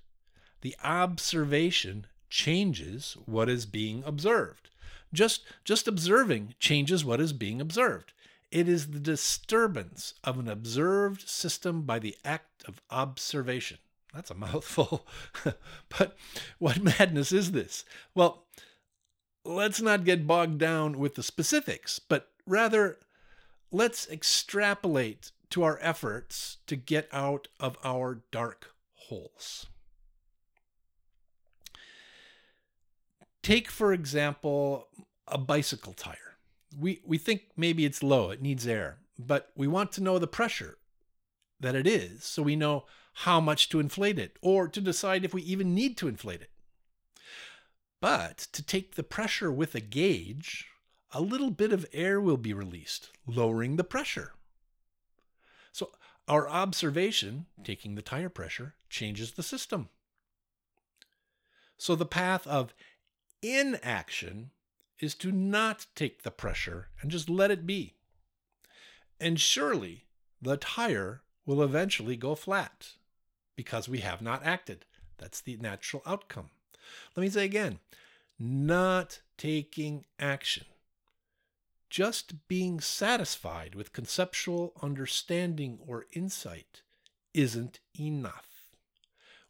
the 0.61 0.77
observation 0.83 2.07
changes 2.29 3.17
what 3.27 3.49
is 3.49 3.67
being 3.67 4.03
observed. 4.05 4.71
Just, 5.17 5.43
just 5.65 5.89
observing 5.89 6.55
changes 6.61 7.05
what 7.05 7.21
is 7.21 7.33
being 7.33 7.61
observed. 7.61 8.13
It 8.51 8.69
is 8.69 8.89
the 8.89 9.01
disturbance 9.01 10.13
of 10.23 10.39
an 10.39 10.47
observed 10.47 11.27
system 11.29 11.83
by 11.83 11.99
the 11.99 12.17
act 12.23 12.65
of 12.69 12.83
observation. 12.91 13.79
That's 14.15 14.31
a 14.31 14.35
mouthful. 14.35 15.07
but 15.99 16.17
what 16.59 16.83
madness 16.83 17.33
is 17.33 17.53
this? 17.53 17.85
Well, 18.15 18.45
let's 19.45 19.81
not 19.81 20.05
get 20.05 20.27
bogged 20.27 20.59
down 20.59 20.99
with 20.99 21.15
the 21.15 21.23
specifics, 21.23 21.99
but 21.99 22.29
rather 22.47 22.99
let's 23.73 24.09
extrapolate 24.11 25.33
to 25.51 25.63
our 25.63 25.79
efforts 25.81 26.59
to 26.67 26.77
get 26.77 27.09
out 27.11 27.49
of 27.59 27.79
our 27.83 28.21
dark 28.31 28.75
holes. 28.95 29.67
Take, 33.43 33.71
for 33.71 33.93
example, 33.93 34.89
a 35.29 35.39
bicycle 35.39 35.93
tire. 35.93 36.37
We, 36.79 37.01
we 37.05 37.19
think 37.19 37.43
maybe 37.57 37.85
it's 37.85 38.03
low, 38.03 38.31
it 38.31 38.43
needs 38.43 38.67
air, 38.67 38.99
but 39.19 39.51
we 39.57 39.67
want 39.67 39.93
to 39.93 40.03
know 40.03 40.19
the 40.19 40.27
pressure 40.27 40.79
that 41.61 41.75
it 41.75 41.87
is 41.87 42.25
so 42.25 42.43
we 42.43 42.57
know 42.57 42.85
how 43.21 43.41
much 43.41 43.69
to 43.71 43.81
inflate 43.81 44.19
it 44.19 44.37
or 44.43 44.69
to 44.69 44.81
decide 44.81 45.25
if 45.25 45.33
we 45.33 45.43
even 45.43 45.75
need 45.75 45.97
to 45.97 46.09
inflate 46.09 46.43
it. 46.43 46.51
But 48.01 48.39
to 48.53 48.63
take 48.63 48.95
the 48.95 49.03
pressure 49.03 49.51
with 49.51 49.75
a 49.75 49.81
gauge, 49.81 50.67
a 51.13 51.23
little 51.23 51.51
bit 51.51 51.73
of 51.73 51.87
air 51.93 52.21
will 52.21 52.37
be 52.37 52.53
released, 52.53 53.11
lowering 53.27 53.77
the 53.77 53.85
pressure. 53.85 54.35
So 55.73 55.93
our 56.29 56.49
observation, 56.49 57.47
taking 57.65 57.95
the 57.95 58.03
tire 58.03 58.29
pressure, 58.29 58.75
changes 58.91 59.33
the 59.33 59.43
system. 59.43 59.89
So 61.79 61.95
the 61.95 62.07
path 62.07 62.47
of 62.47 62.75
inaction 63.43 64.51
is 65.01 65.15
to 65.17 65.33
not 65.33 65.87
take 65.95 66.23
the 66.23 66.31
pressure 66.31 66.89
and 67.01 67.11
just 67.11 67.29
let 67.29 67.51
it 67.51 67.67
be. 67.67 67.95
And 69.21 69.41
surely 69.41 70.05
the 70.41 70.57
tire 70.57 71.23
will 71.45 71.63
eventually 71.63 72.17
go 72.17 72.35
flat 72.35 72.91
because 73.55 73.89
we 73.89 74.01
have 74.01 74.21
not 74.21 74.45
acted. 74.45 74.85
That's 75.19 75.41
the 75.41 75.57
natural 75.57 76.03
outcome. 76.07 76.51
Let 77.15 77.23
me 77.23 77.31
say 77.31 77.45
again 77.45 77.79
not 78.39 79.21
taking 79.39 80.05
action. 80.19 80.67
Just 81.89 82.49
being 82.49 82.81
satisfied 82.81 83.75
with 83.75 83.93
conceptual 83.93 84.73
understanding 84.83 85.79
or 85.87 86.07
insight 86.13 86.83
isn't 87.33 87.81
enough. 87.99 88.75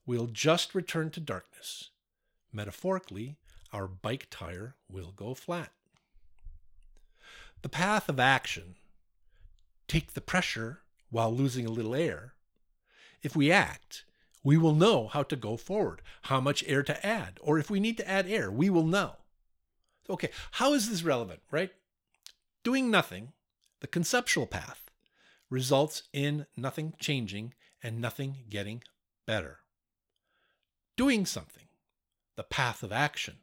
We'll 0.04 0.26
just 0.26 0.74
return 0.74 1.10
to 1.10 1.20
darkness. 1.20 1.90
Metaphorically, 2.52 3.36
our 3.76 3.86
bike 3.86 4.26
tire 4.30 4.74
will 4.90 5.12
go 5.14 5.34
flat. 5.34 5.70
The 7.60 7.68
path 7.68 8.08
of 8.08 8.18
action 8.18 8.76
take 9.86 10.14
the 10.14 10.22
pressure 10.22 10.80
while 11.10 11.34
losing 11.34 11.66
a 11.66 11.70
little 11.70 11.94
air. 11.94 12.32
If 13.22 13.36
we 13.36 13.52
act, 13.52 14.04
we 14.42 14.56
will 14.56 14.74
know 14.74 15.08
how 15.08 15.22
to 15.24 15.36
go 15.36 15.58
forward, 15.58 16.00
how 16.22 16.40
much 16.40 16.64
air 16.66 16.82
to 16.84 17.06
add, 17.06 17.38
or 17.42 17.58
if 17.58 17.68
we 17.68 17.78
need 17.78 17.98
to 17.98 18.08
add 18.08 18.26
air, 18.26 18.50
we 18.50 18.70
will 18.70 18.86
know. 18.86 19.16
Okay, 20.08 20.30
how 20.52 20.72
is 20.72 20.88
this 20.88 21.02
relevant, 21.02 21.40
right? 21.50 21.72
Doing 22.64 22.90
nothing, 22.90 23.32
the 23.80 23.86
conceptual 23.86 24.46
path, 24.46 24.90
results 25.50 26.04
in 26.14 26.46
nothing 26.56 26.94
changing 26.98 27.52
and 27.82 28.00
nothing 28.00 28.44
getting 28.48 28.82
better. 29.26 29.58
Doing 30.96 31.26
something, 31.26 31.66
the 32.36 32.42
path 32.42 32.82
of 32.82 32.90
action, 32.90 33.36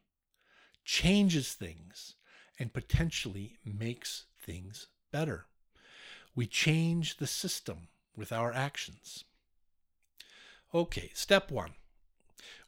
changes 0.84 1.54
things 1.54 2.16
and 2.60 2.74
potentially 2.74 3.58
makes 3.66 4.26
things 4.40 4.88
better. 5.12 5.46
We 6.36 6.48
change 6.48 7.18
the 7.18 7.28
system 7.28 7.88
with 8.16 8.32
our 8.32 8.52
actions. 8.54 9.24
Okay, 10.74 11.12
step 11.14 11.52
one. 11.52 11.74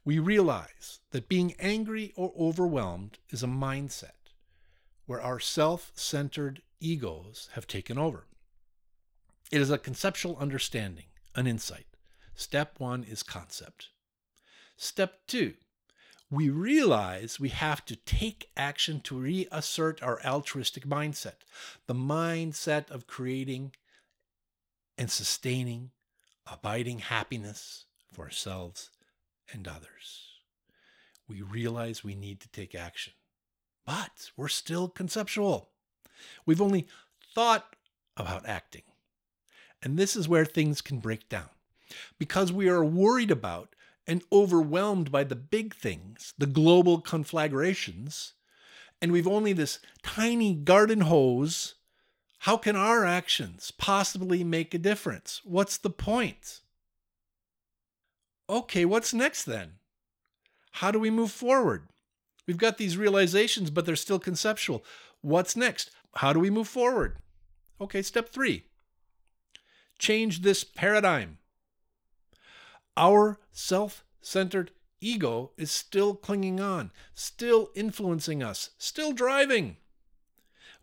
We 0.04 0.18
realize 0.18 1.00
that 1.10 1.28
being 1.28 1.54
angry 1.58 2.12
or 2.14 2.32
overwhelmed 2.38 3.18
is 3.30 3.42
a 3.42 3.48
mindset 3.48 4.32
where 5.06 5.20
our 5.20 5.40
self 5.40 5.92
centered 5.94 6.62
egos 6.80 7.48
have 7.52 7.66
taken 7.66 7.98
over. 7.98 8.26
It 9.50 9.60
is 9.60 9.70
a 9.70 9.78
conceptual 9.78 10.36
understanding, 10.38 11.06
an 11.34 11.46
insight. 11.46 11.86
Step 12.34 12.78
one 12.78 13.04
is 13.04 13.22
concept. 13.22 13.88
Step 14.76 15.26
two, 15.26 15.54
we 16.30 16.48
realize 16.48 17.38
we 17.38 17.50
have 17.50 17.84
to 17.84 17.96
take 17.96 18.50
action 18.56 19.00
to 19.00 19.18
reassert 19.18 20.02
our 20.02 20.20
altruistic 20.24 20.86
mindset, 20.86 21.44
the 21.86 21.94
mindset 21.94 22.90
of 22.90 23.06
creating 23.06 23.72
and 24.98 25.10
sustaining 25.10 25.90
abiding 26.50 27.00
happiness 27.00 27.86
for 28.12 28.24
ourselves 28.24 28.90
and 29.52 29.66
others. 29.66 30.40
We 31.28 31.42
realize 31.42 32.04
we 32.04 32.14
need 32.14 32.40
to 32.40 32.48
take 32.48 32.74
action, 32.74 33.14
but 33.84 34.30
we're 34.36 34.48
still 34.48 34.88
conceptual. 34.88 35.70
We've 36.44 36.62
only 36.62 36.86
thought 37.34 37.76
about 38.16 38.46
acting. 38.46 38.82
And 39.82 39.96
this 39.96 40.16
is 40.16 40.28
where 40.28 40.44
things 40.44 40.80
can 40.80 41.00
break 41.00 41.28
down 41.28 41.50
because 42.18 42.52
we 42.52 42.68
are 42.68 42.84
worried 42.84 43.30
about 43.30 43.75
and 44.06 44.22
overwhelmed 44.32 45.10
by 45.10 45.24
the 45.24 45.36
big 45.36 45.74
things, 45.74 46.34
the 46.38 46.46
global 46.46 47.00
conflagrations, 47.00 48.34
and 49.02 49.12
we've 49.12 49.26
only 49.26 49.52
this 49.52 49.78
tiny 50.02 50.54
garden 50.54 51.02
hose. 51.02 51.74
How 52.40 52.56
can 52.56 52.76
our 52.76 53.04
actions 53.04 53.72
possibly 53.72 54.44
make 54.44 54.72
a 54.72 54.78
difference? 54.78 55.40
What's 55.44 55.76
the 55.76 55.90
point? 55.90 56.60
okay, 58.48 58.84
what's 58.84 59.14
next 59.14 59.44
then? 59.44 59.72
How 60.72 60.90
do 60.90 60.98
we 60.98 61.10
move 61.10 61.30
forward? 61.30 61.88
We've 62.46 62.56
got 62.56 62.78
these 62.78 62.96
realizations, 62.96 63.70
but 63.70 63.86
they're 63.86 63.96
still 63.96 64.18
conceptual. 64.18 64.84
What's 65.20 65.56
next? 65.56 65.90
How 66.16 66.32
do 66.32 66.40
we 66.40 66.50
move 66.50 66.68
forward? 66.68 67.18
Okay, 67.80 68.02
step 68.02 68.28
three 68.28 68.64
change 69.98 70.42
this 70.42 70.62
paradigm. 70.62 71.38
Our 72.96 73.38
self 73.52 74.04
centered 74.20 74.70
ego 75.00 75.52
is 75.56 75.70
still 75.70 76.14
clinging 76.14 76.60
on, 76.60 76.90
still 77.14 77.70
influencing 77.74 78.42
us, 78.42 78.70
still 78.78 79.12
driving. 79.12 79.76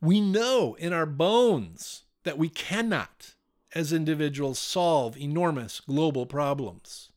We 0.01 0.21
know 0.21 0.75
in 0.75 0.93
our 0.93 1.05
bones 1.05 2.03
that 2.23 2.37
we 2.37 2.49
cannot, 2.49 3.35
as 3.73 3.91
individuals, 3.91 4.59
solve 4.59 5.17
enormous 5.17 5.79
global 5.79 6.25
problems. 6.25 7.09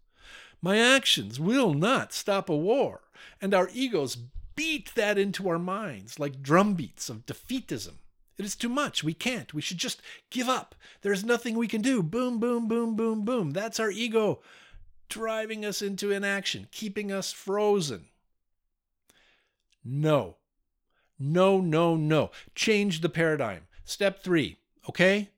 My 0.62 0.78
actions 0.78 1.38
will 1.38 1.74
not 1.74 2.12
stop 2.12 2.48
a 2.48 2.56
war. 2.56 3.02
And 3.40 3.52
our 3.52 3.68
egos 3.72 4.16
beat 4.54 4.94
that 4.94 5.18
into 5.18 5.48
our 5.48 5.58
minds 5.58 6.18
like 6.18 6.42
drumbeats 6.42 7.10
of 7.10 7.26
defeatism. 7.26 7.94
It 8.38 8.44
is 8.44 8.56
too 8.56 8.68
much. 8.68 9.04
We 9.04 9.14
can't. 9.14 9.52
We 9.54 9.62
should 9.62 9.78
just 9.78 10.00
give 10.30 10.48
up. 10.48 10.74
There's 11.02 11.24
nothing 11.24 11.56
we 11.56 11.68
can 11.68 11.82
do. 11.82 12.02
Boom, 12.02 12.38
boom, 12.38 12.68
boom, 12.68 12.96
boom, 12.96 13.24
boom. 13.24 13.50
That's 13.52 13.80
our 13.80 13.90
ego 13.90 14.40
driving 15.08 15.64
us 15.64 15.82
into 15.82 16.10
inaction, 16.10 16.68
keeping 16.72 17.12
us 17.12 17.32
frozen. 17.32 18.06
No. 19.84 20.36
No, 21.18 21.60
no, 21.60 21.96
no. 21.96 22.30
Change 22.54 23.00
the 23.00 23.08
paradigm. 23.08 23.68
Step 23.84 24.22
three, 24.22 24.58
okay? 24.88 25.30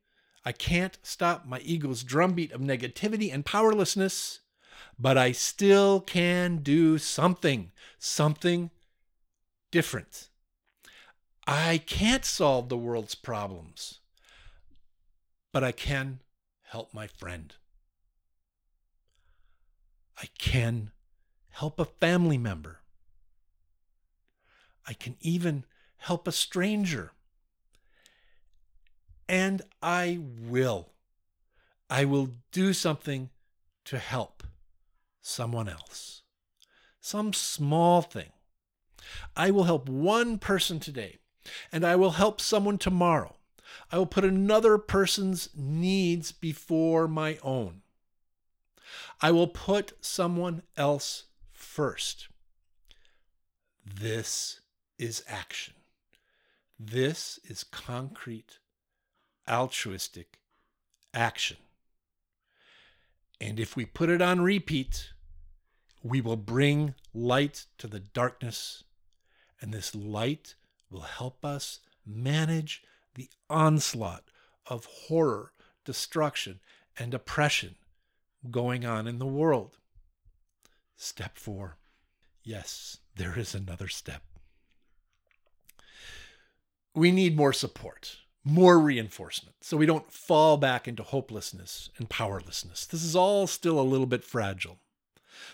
I 0.45 0.53
can't 0.53 0.99
stop 1.03 1.47
my 1.47 1.61
ego's 1.61 2.03
drumbeat 2.03 2.53
of 2.53 2.61
negativity 2.61 3.33
and 3.33 3.45
powerlessness 3.45 4.41
but 4.99 5.17
I 5.17 5.33
still 5.33 6.01
can 6.01 6.59
do 6.59 6.99
something, 6.99 7.71
something 7.99 8.71
different. 9.71 10.29
I 11.47 11.79
can't 11.79 12.25
solve 12.25 12.69
the 12.69 12.77
world's 12.77 13.15
problems, 13.15 14.01
but 15.53 15.63
I 15.63 15.73
can 15.73 16.21
help 16.65 16.93
my 16.93 17.07
friend. 17.07 17.55
I 20.21 20.27
can 20.39 20.91
help 21.51 21.79
a 21.79 21.85
family 21.85 22.39
member. 22.39 22.81
I 24.87 24.93
can 24.95 25.17
even 25.21 25.65
help 25.99 26.27
a 26.27 26.33
stranger. 26.33 27.13
And 29.29 29.63
I 29.83 30.19
will. 30.21 30.91
I 31.91 32.05
will 32.05 32.31
do 32.53 32.73
something 32.73 33.31
to 33.85 33.99
help 33.99 34.43
someone 35.21 35.69
else. 35.69 36.23
Some 37.01 37.33
small 37.33 38.03
thing. 38.03 38.31
I 39.37 39.51
will 39.51 39.65
help 39.65 39.89
one 39.89 40.39
person 40.39 40.81
today, 40.81 41.19
and 41.71 41.85
I 41.85 41.97
will 41.97 42.13
help 42.13 42.41
someone 42.41 42.79
tomorrow. 42.79 43.37
I 43.93 43.99
will 43.99 44.07
put 44.07 44.25
another 44.25 44.79
person's 44.79 45.49
needs 45.55 46.33
before 46.33 47.09
my 47.09 47.39
own. 47.43 47.83
I 49.20 49.31
will 49.31 49.48
put 49.48 49.92
someone 50.01 50.62
else 50.77 51.24
first. 51.53 52.29
This 53.85 54.61
is 54.98 55.24
action. 55.27 55.74
This 56.79 57.40
is 57.44 57.64
concrete, 57.64 58.59
altruistic 59.48 60.38
action. 61.12 61.57
And 63.40 63.59
if 63.59 63.77
we 63.77 63.85
put 63.85 64.11
it 64.11 64.22
on 64.22 64.40
repeat, 64.40 65.11
we 66.03 66.20
will 66.20 66.37
bring 66.37 66.94
light 67.12 67.66
to 67.79 67.87
the 67.87 68.01
darkness, 68.01 68.85
and 69.61 69.72
this 69.72 69.94
light 69.94 70.55
will 70.90 71.03
help 71.03 71.44
us 71.44 71.81
manage 72.07 72.83
the 73.14 73.29
onslaught 73.51 74.24
of 74.66 74.85
horror, 74.85 75.53
destruction, 75.85 76.61
and 76.98 77.14
oppression 77.14 77.77
going 78.51 78.85
on 78.85 79.07
in 79.07 79.18
the 79.18 79.27
world. 79.27 79.79
Step 80.96 81.38
four. 81.38 81.77
Yes, 82.42 82.98
there 83.16 83.38
is 83.38 83.55
another 83.55 83.88
step. 83.88 84.22
We 86.94 87.12
need 87.12 87.37
more 87.37 87.53
support, 87.53 88.16
more 88.42 88.79
reinforcement, 88.79 89.57
so 89.61 89.77
we 89.77 89.87
don't 89.87 90.11
fall 90.12 90.57
back 90.57 90.88
into 90.88 91.03
hopelessness 91.03 91.90
and 91.98 92.09
powerlessness. 92.09 92.87
This 92.87 93.05
is 93.05 93.14
all 93.14 93.46
still 93.46 93.79
a 93.79 93.83
little 93.83 94.07
bit 94.07 94.24
fragile. 94.24 94.79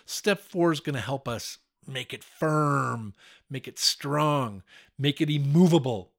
Step 0.07 0.41
four 0.41 0.73
is 0.73 0.81
going 0.81 0.95
to 0.95 1.01
help 1.01 1.29
us 1.29 1.59
make 1.87 2.15
it 2.15 2.25
firm, 2.25 3.13
make 3.51 3.69
it 3.69 3.79
strong, 3.79 4.63
make 4.99 5.21
it 5.21 5.29
immovable. 5.29 6.13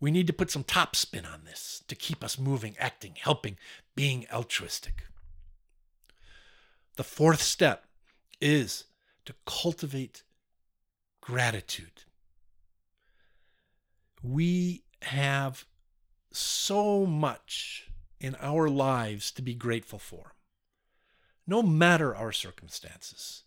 We 0.00 0.10
need 0.10 0.26
to 0.26 0.32
put 0.32 0.50
some 0.50 0.64
top 0.64 0.94
spin 0.94 1.26
on 1.26 1.44
this 1.44 1.82
to 1.88 1.94
keep 1.94 2.22
us 2.22 2.38
moving, 2.38 2.76
acting, 2.78 3.14
helping, 3.18 3.58
being 3.94 4.26
altruistic. 4.32 5.04
The 6.96 7.04
fourth 7.04 7.42
step 7.42 7.84
is 8.40 8.84
to 9.26 9.34
cultivate 9.44 10.22
gratitude. 11.20 12.04
We 14.22 14.84
have 15.02 15.66
so 16.32 17.04
much 17.04 17.90
in 18.18 18.34
our 18.40 18.68
lives 18.70 19.30
to 19.32 19.42
be 19.42 19.52
grateful 19.54 19.98
for, 19.98 20.32
no 21.46 21.62
matter 21.62 22.16
our 22.16 22.32
circumstances. 22.32 23.44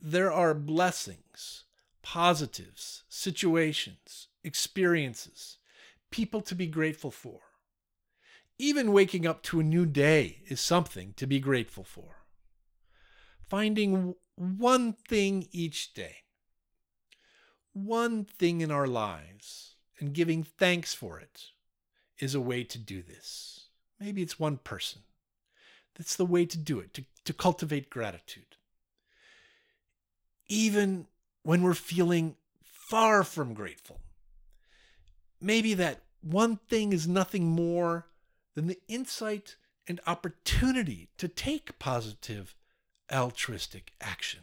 There 0.00 0.32
are 0.32 0.52
blessings, 0.52 1.64
positives, 2.02 3.04
situations, 3.08 4.26
experiences, 4.42 5.58
people 6.10 6.40
to 6.40 6.56
be 6.56 6.66
grateful 6.66 7.12
for. 7.12 7.40
Even 8.58 8.92
waking 8.92 9.26
up 9.26 9.42
to 9.44 9.60
a 9.60 9.64
new 9.64 9.86
day 9.86 10.38
is 10.46 10.60
something 10.60 11.14
to 11.16 11.26
be 11.26 11.38
grateful 11.38 11.84
for 11.84 12.23
finding 13.48 14.14
one 14.36 14.92
thing 14.92 15.48
each 15.52 15.94
day, 15.94 16.16
one 17.72 18.24
thing 18.24 18.60
in 18.60 18.70
our 18.70 18.86
lives, 18.86 19.76
and 19.98 20.12
giving 20.12 20.42
thanks 20.42 20.94
for 20.94 21.18
it 21.18 21.46
is 22.18 22.34
a 22.34 22.40
way 22.40 22.64
to 22.64 22.78
do 22.78 23.02
this. 23.02 23.66
Maybe 24.00 24.22
it's 24.22 24.38
one 24.38 24.58
person. 24.58 25.02
That's 25.96 26.16
the 26.16 26.26
way 26.26 26.44
to 26.46 26.58
do 26.58 26.80
it, 26.80 26.94
to, 26.94 27.04
to 27.24 27.32
cultivate 27.32 27.90
gratitude. 27.90 28.56
Even 30.48 31.06
when 31.42 31.62
we're 31.62 31.74
feeling 31.74 32.36
far 32.62 33.22
from 33.22 33.54
grateful, 33.54 34.00
maybe 35.40 35.74
that 35.74 36.02
one 36.20 36.56
thing 36.68 36.92
is 36.92 37.06
nothing 37.06 37.46
more 37.46 38.06
than 38.54 38.66
the 38.66 38.78
insight 38.88 39.56
and 39.86 40.00
opportunity 40.06 41.10
to 41.18 41.28
take 41.28 41.78
positive 41.78 42.54
altruistic 43.12 43.92
action. 44.00 44.40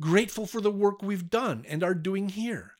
Grateful 0.00 0.46
for 0.46 0.60
the 0.60 0.70
work 0.70 1.02
we've 1.02 1.28
done 1.28 1.64
and 1.68 1.82
are 1.82 1.94
doing 1.94 2.30
here. 2.30 2.72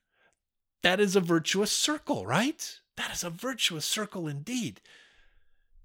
That 0.81 0.99
is 0.99 1.15
a 1.15 1.21
virtuous 1.21 1.71
circle, 1.71 2.25
right? 2.25 2.79
That 2.97 3.13
is 3.13 3.23
a 3.23 3.29
virtuous 3.29 3.85
circle 3.85 4.27
indeed. 4.27 4.81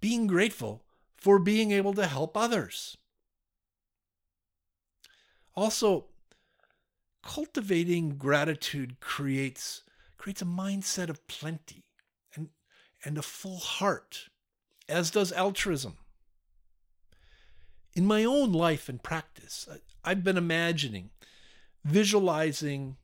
Being 0.01 0.27
grateful 0.27 0.83
for 1.17 1.39
being 1.39 1.73
able 1.73 1.93
to 1.95 2.07
help 2.07 2.37
others. 2.37 2.97
Also, 5.55 6.07
cultivating 7.23 8.17
gratitude 8.17 9.01
creates 9.01 9.83
creates 10.17 10.43
a 10.43 10.47
mindset 10.47 11.09
of 11.09 11.27
plenty 11.27 11.85
and 12.35 12.49
and 13.05 13.19
a 13.19 13.23
full 13.23 13.59
heart, 13.59 14.29
as 14.89 15.11
does 15.11 15.33
altruism 15.33 15.99
in 17.97 18.07
my 18.07 18.25
own 18.25 18.53
life 18.53 18.91
and 18.91 19.03
practice, 19.03 19.67
I've 20.05 20.23
been 20.23 20.37
imagining, 20.37 21.11
visualizing 21.83 22.97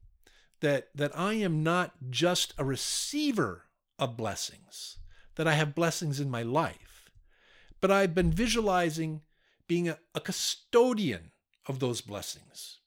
that, 0.61 0.91
that 0.95 1.19
I 1.19 1.33
am 1.35 1.63
not 1.63 1.95
just 2.11 2.53
a 2.59 2.65
receiver 2.65 3.65
of 3.99 4.19
blessings, 4.19 4.99
that 5.37 5.49
I 5.49 5.55
have 5.55 5.75
blessings 5.75 6.21
in 6.21 6.31
my 6.31 6.43
life, 6.43 7.11
but 7.81 7.91
I've 7.91 8.15
been 8.15 8.31
visualizing 8.31 9.23
being 9.67 9.89
a, 9.89 9.99
a 10.15 10.21
custodian 10.21 11.33
of 11.67 11.81
those 11.81 12.03
blessings. 12.03 12.79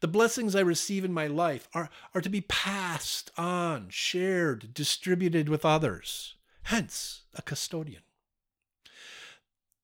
The 0.00 0.08
blessings 0.08 0.54
I 0.54 0.60
receive 0.60 1.04
in 1.04 1.14
my 1.14 1.28
life 1.28 1.66
are, 1.72 1.88
are 2.14 2.20
to 2.20 2.28
be 2.28 2.42
passed 2.42 3.30
on, 3.38 3.86
shared, 3.88 4.74
distributed 4.74 5.48
with 5.48 5.64
others. 5.64 6.34
Hence, 6.64 7.22
a 7.34 7.40
custodian. 7.40 8.02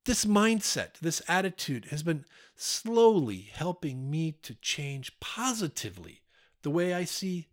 This 0.08 0.24
mindset, 0.24 0.94
this 1.02 1.20
attitude 1.28 1.88
has 1.90 2.02
been 2.02 2.24
slowly 2.56 3.50
helping 3.52 4.10
me 4.10 4.32
to 4.40 4.54
change 4.54 5.20
positively 5.20 6.22
the 6.62 6.70
way 6.70 6.94
I 6.94 7.04
see 7.04 7.48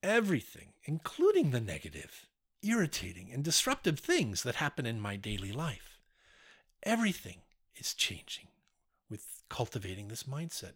everything, 0.00 0.74
including 0.84 1.50
the 1.50 1.60
negative, 1.60 2.28
irritating, 2.62 3.32
and 3.32 3.42
disruptive 3.42 3.98
things 3.98 4.44
that 4.44 4.54
happen 4.54 4.86
in 4.86 5.00
my 5.00 5.16
daily 5.16 5.50
life. 5.50 5.98
Everything 6.84 7.38
is 7.74 7.94
changing 7.94 8.46
with 9.10 9.42
cultivating 9.48 10.06
this 10.06 10.22
mindset 10.22 10.74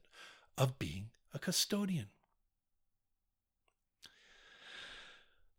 of 0.56 0.76
being 0.80 1.10
a 1.32 1.38
custodian. 1.38 2.08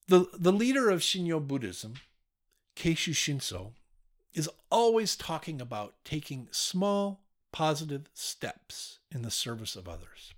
The, 0.10 0.26
the 0.38 0.52
leader 0.52 0.90
of 0.90 1.00
Shinnyo 1.00 1.48
Buddhism, 1.48 1.94
Keishu 2.76 3.14
Shinso, 3.14 3.72
is 4.34 4.50
always 4.70 5.16
talking 5.16 5.60
about 5.60 5.96
taking 6.04 6.48
small 6.52 7.22
positive 7.52 8.10
steps 8.14 9.00
in 9.12 9.22
the 9.22 9.32
service 9.32 9.76
of 9.76 9.88
others. 9.88 10.34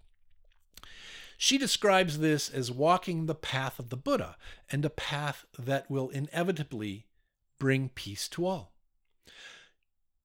She 1.38 1.58
describes 1.58 2.20
this 2.20 2.50
as 2.50 2.72
walking 2.72 3.26
the 3.26 3.36
path 3.36 3.80
of 3.80 3.90
the 3.90 3.98
Buddha 3.98 4.38
and 4.70 4.86
a 4.86 4.90
path 4.90 5.46
that 5.58 5.90
will 5.90 6.10
inevitably 6.10 7.08
bring 7.58 7.90
peace 7.90 8.28
to 8.30 8.46
all. 8.46 8.74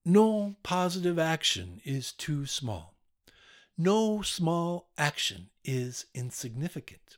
No 0.05 0.57
positive 0.63 1.19
action 1.19 1.81
is 1.85 2.13
too 2.13 2.47
small. 2.47 2.95
No 3.79 4.23
small 4.23 4.91
action 4.97 5.51
is 5.65 6.07
insignificant. 6.15 7.17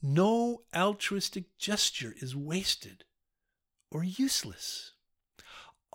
No 0.00 0.62
altruistic 0.74 1.56
gesture 1.58 2.14
is 2.18 2.36
wasted 2.36 3.04
or 3.90 4.04
useless 4.04 4.92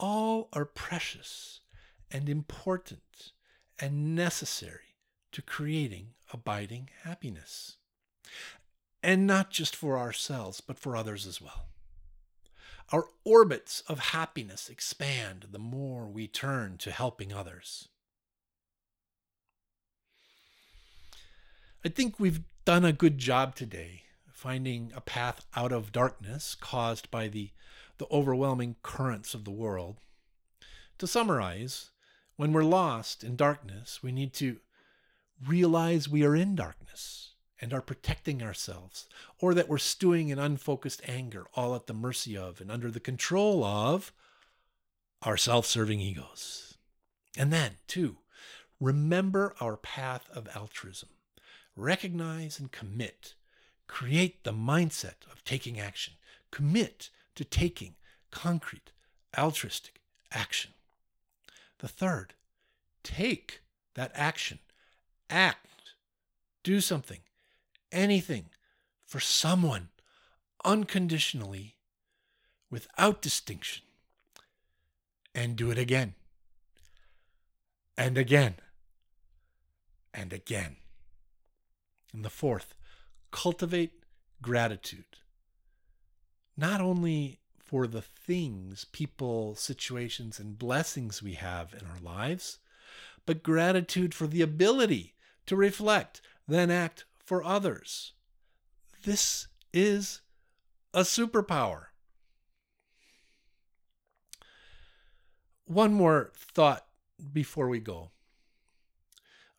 all 0.02 0.50
are 0.52 0.66
precious 0.66 1.62
and 2.10 2.28
important 2.28 3.32
and 3.80 4.16
necessary 4.16 4.98
to 5.32 5.42
creating 5.42 6.08
abiding 6.34 6.90
happiness. 7.04 7.78
And 9.04 9.26
not 9.26 9.52
just 9.52 9.76
for 9.76 9.98
ourselves, 9.98 10.60
but 10.60 10.78
for 10.78 10.96
others 10.96 11.26
as 11.26 11.42
well. 11.42 11.68
Our 12.92 13.06
orbits 13.24 13.84
of 13.88 14.00
happiness 14.00 14.70
expand 14.70 15.48
the 15.52 15.60
more 15.60 16.08
we 16.08 16.28
turn 16.28 16.78
to 16.80 16.92
helping 16.92 17.32
others. 17.32 17.88
I 21.86 21.90
think 21.90 22.20
we've 22.20 22.42
done 22.66 22.84
a 22.84 22.94
good 22.94 23.18
job 23.18 23.56
today 23.56 24.04
finding 24.32 24.92
a 24.96 25.02
path 25.02 25.46
out 25.56 25.72
of 25.72 25.92
darkness 25.92 26.56
caused 26.56 27.10
by 27.12 27.28
the 27.28 27.52
the 28.02 28.08
overwhelming 28.12 28.76
currents 28.82 29.36
of 29.36 29.46
the 29.46 29.52
world. 29.52 29.98
To 30.98 31.06
summarize, 31.06 31.92
when 32.36 32.52
we're 32.52 32.64
lost 32.64 33.24
in 33.24 33.36
darkness, 33.36 34.02
we 34.02 34.12
need 34.12 34.34
to 34.34 34.58
realize 35.48 36.10
we 36.10 36.26
are 36.26 36.36
in 36.36 36.56
darkness 36.56 37.36
and 37.62 37.72
are 37.72 37.82
protecting 37.82 38.42
ourselves, 38.42 39.08
or 39.38 39.54
that 39.54 39.70
we're 39.70 39.78
stewing 39.78 40.30
in 40.30 40.40
unfocused 40.40 41.04
anger, 41.08 41.46
all 41.54 41.76
at 41.76 41.86
the 41.86 41.94
mercy 41.94 42.36
of 42.36 42.60
and 42.60 42.72
under 42.72 42.90
the 42.90 43.00
control 43.00 43.64
of 43.64 44.12
our 45.22 45.38
self 45.38 45.68
serving 45.68 46.00
egos. 46.00 46.80
And 47.38 47.54
then, 47.54 47.74
two, 47.86 48.18
remember 48.80 49.54
our 49.62 49.78
path 49.78 50.28
of 50.34 50.50
altruism. 50.56 51.10
Recognize 51.76 52.60
and 52.60 52.72
commit. 52.72 53.36
Create 53.86 54.44
the 54.44 54.54
mindset 54.54 55.28
of 55.32 55.44
taking 55.44 55.80
action. 55.80 56.16
Commit 56.50 57.12
to 57.36 57.44
taking 57.44 57.96
concrete, 58.32 58.92
altruistic 59.38 60.02
action. 60.32 60.72
The 61.80 61.88
third, 61.88 62.34
take 63.04 63.62
that 63.96 64.12
action, 64.14 64.60
act 65.30 65.68
do 66.64 66.80
something, 66.80 67.20
anything 67.92 68.46
for 69.06 69.20
someone 69.20 69.90
unconditionally 70.64 71.76
without 72.70 73.22
distinction 73.22 73.84
and 75.34 75.56
do 75.56 75.72
it 75.72 75.78
again 75.78 76.14
and 77.98 78.18
again 78.18 78.56
and 80.14 80.32
again. 80.32 80.78
And 82.14 82.24
the 82.24 82.30
fourth, 82.30 82.76
cultivate 83.32 84.04
gratitude. 84.42 85.18
Not 86.62 86.80
only 86.80 87.40
for 87.58 87.88
the 87.88 88.04
things, 88.04 88.86
people, 88.92 89.56
situations, 89.56 90.40
and 90.40 90.60
blessings 90.60 91.24
we 91.24 91.34
have 91.34 91.74
in 91.74 91.88
our 91.88 92.00
lives, 92.00 92.60
but 93.26 93.42
gratitude 93.42 94.14
for 94.14 94.28
the 94.28 94.44
ability 94.44 95.16
to 95.48 95.56
reflect, 95.56 96.22
then 96.48 96.70
act 96.70 97.06
for 97.26 97.44
others. 97.44 98.14
This 99.04 99.48
is 99.74 100.22
a 100.94 101.00
superpower. 101.00 101.86
One 105.66 105.96
more 105.96 106.32
thought 106.36 106.86
before 107.34 107.70
we 107.70 107.80
go. 107.80 108.12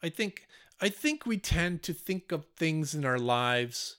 I 0.04 0.08
think 0.08 0.46
I 0.80 0.88
think 0.88 1.26
we 1.26 1.38
tend 1.38 1.82
to 1.82 1.92
think 1.92 2.30
of 2.30 2.44
things 2.56 2.94
in 2.94 3.04
our 3.04 3.18
lives 3.18 3.96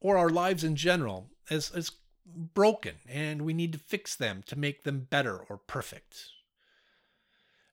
or 0.00 0.16
our 0.16 0.30
lives 0.30 0.64
in 0.64 0.76
general 0.76 1.30
as, 1.50 1.70
as 1.70 1.90
broken 2.34 2.96
and 3.08 3.42
we 3.42 3.52
need 3.52 3.72
to 3.72 3.78
fix 3.78 4.14
them 4.14 4.42
to 4.46 4.56
make 4.56 4.84
them 4.84 5.06
better 5.10 5.38
or 5.48 5.56
perfect. 5.56 6.26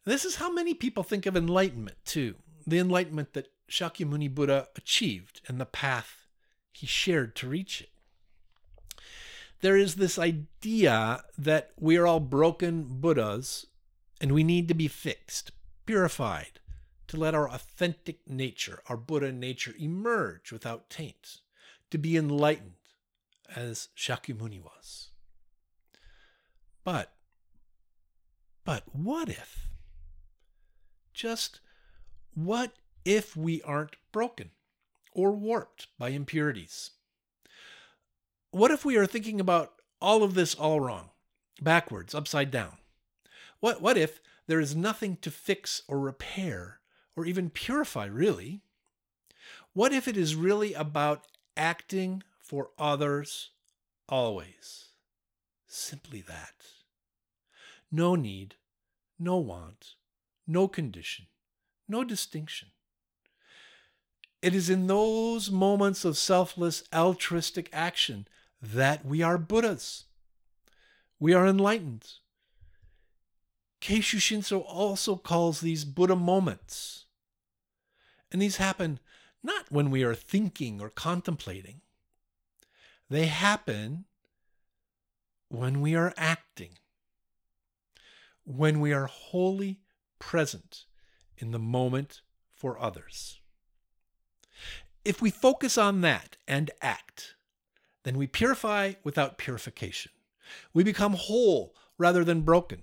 This 0.06 0.26
is 0.26 0.36
how 0.36 0.52
many 0.52 0.74
people 0.74 1.04
think 1.04 1.26
of 1.26 1.36
enlightenment 1.36 1.98
too. 2.06 2.36
The 2.68 2.80
enlightenment 2.80 3.34
that 3.34 3.52
Shakyamuni 3.70 4.34
Buddha 4.34 4.68
achieved 4.76 5.42
and 5.48 5.60
the 5.60 5.66
path 5.66 6.28
he 6.72 6.88
shared 6.88 7.36
to 7.38 7.48
reach 7.48 7.82
it. 7.82 7.90
There 9.62 9.78
is 9.78 9.96
this 9.96 10.20
idea 10.20 11.24
that 11.38 11.72
we 11.80 11.96
are 11.96 12.06
all 12.06 12.20
broken 12.20 13.00
Buddhas 13.00 13.66
and 14.20 14.34
we 14.34 14.44
need 14.44 14.68
to 14.68 14.74
be 14.74 14.88
fixed, 14.88 15.52
purified, 15.86 16.60
to 17.08 17.18
let 17.18 17.36
our 17.36 17.50
authentic 17.50 18.28
nature, 18.28 18.82
our 18.90 18.98
Buddha 18.98 19.32
nature, 19.32 19.74
emerge 19.80 20.52
without 20.52 20.90
taint, 20.90 21.40
to 21.92 21.98
be 21.98 22.18
enlightened 22.18 22.74
as 23.56 23.90
Shakyamuni 23.98 24.62
was. 24.62 25.10
But, 26.84 27.14
but 28.66 28.84
what 28.94 29.30
if? 29.30 29.70
Just 31.14 31.60
what 32.34 32.74
if 33.06 33.36
we 33.36 33.62
aren't 33.62 33.96
broken 34.12 34.52
or 35.12 35.32
warped 35.32 35.88
by 35.98 36.10
impurities? 36.10 36.92
What 38.52 38.72
if 38.72 38.84
we 38.84 38.98
are 38.98 39.06
thinking 39.06 39.40
about 39.40 39.74
all 40.02 40.24
of 40.24 40.34
this 40.34 40.56
all 40.56 40.80
wrong, 40.80 41.10
backwards, 41.62 42.14
upside 42.14 42.52
down? 42.52 42.78
What, 43.60 43.82
what 43.82 43.98
if 43.98 44.20
there 44.48 44.60
is 44.60 44.76
nothing 44.76 45.18
to 45.22 45.32
fix 45.32 45.84
or 45.88 46.00
repair 46.00 46.80
or 47.16 47.26
even 47.26 47.50
purify, 47.50 48.06
really? 48.06 48.62
What 49.74 49.94
if 49.94 50.08
it 50.08 50.18
is 50.18 50.36
really 50.36 50.74
about 50.74 51.26
acting 51.56 52.24
for 52.54 52.70
others 52.78 53.50
always? 54.08 54.90
Simply 55.66 56.22
that. 56.22 56.54
No 57.92 58.14
need, 58.14 58.58
no 59.18 59.38
want, 59.38 59.96
no 60.46 60.68
condition, 60.68 61.26
no 61.88 62.04
distinction. 62.04 62.68
It 64.44 64.54
is 64.54 64.70
in 64.70 64.86
those 64.86 65.50
moments 65.50 66.06
of 66.06 66.16
selfless, 66.16 66.84
altruistic 66.94 67.70
action 67.74 68.28
that 68.62 69.04
we 69.04 69.24
are 69.24 69.40
Buddhas. 69.40 70.04
We 71.20 71.34
are 71.34 71.48
enlightened. 71.48 72.06
Keishu 73.82 74.20
Shinso 74.20 74.64
also 74.64 75.16
calls 75.16 75.60
these 75.60 75.86
Buddha 75.86 76.16
moments. 76.16 77.06
And 78.32 78.40
these 78.40 78.58
happen 78.58 79.00
not 79.42 79.72
when 79.72 79.90
we 79.90 80.04
are 80.04 80.14
thinking 80.14 80.80
or 80.80 80.92
contemplating, 80.92 81.82
they 83.14 83.28
happen 83.28 84.06
when 85.48 85.82
we 85.82 85.94
are 85.94 86.16
acting, 86.18 86.80
when 88.44 88.80
we 88.80 88.92
are 88.92 89.06
wholly 89.06 89.82
present 90.18 90.86
in 91.38 91.52
the 91.52 91.60
moment 91.60 92.22
for 92.56 92.80
others. 92.80 93.40
If 95.06 95.22
we 95.22 95.30
focus 95.30 95.78
on 95.78 96.02
that 96.02 96.38
and 96.48 96.72
act, 96.82 97.36
then 98.02 98.18
we 98.18 98.26
purify 98.26 98.94
without 99.04 99.38
purification. 99.38 100.12
We 100.74 100.84
become 100.84 101.14
whole 101.14 101.76
rather 102.00 102.24
than 102.24 102.42
broken. 102.42 102.82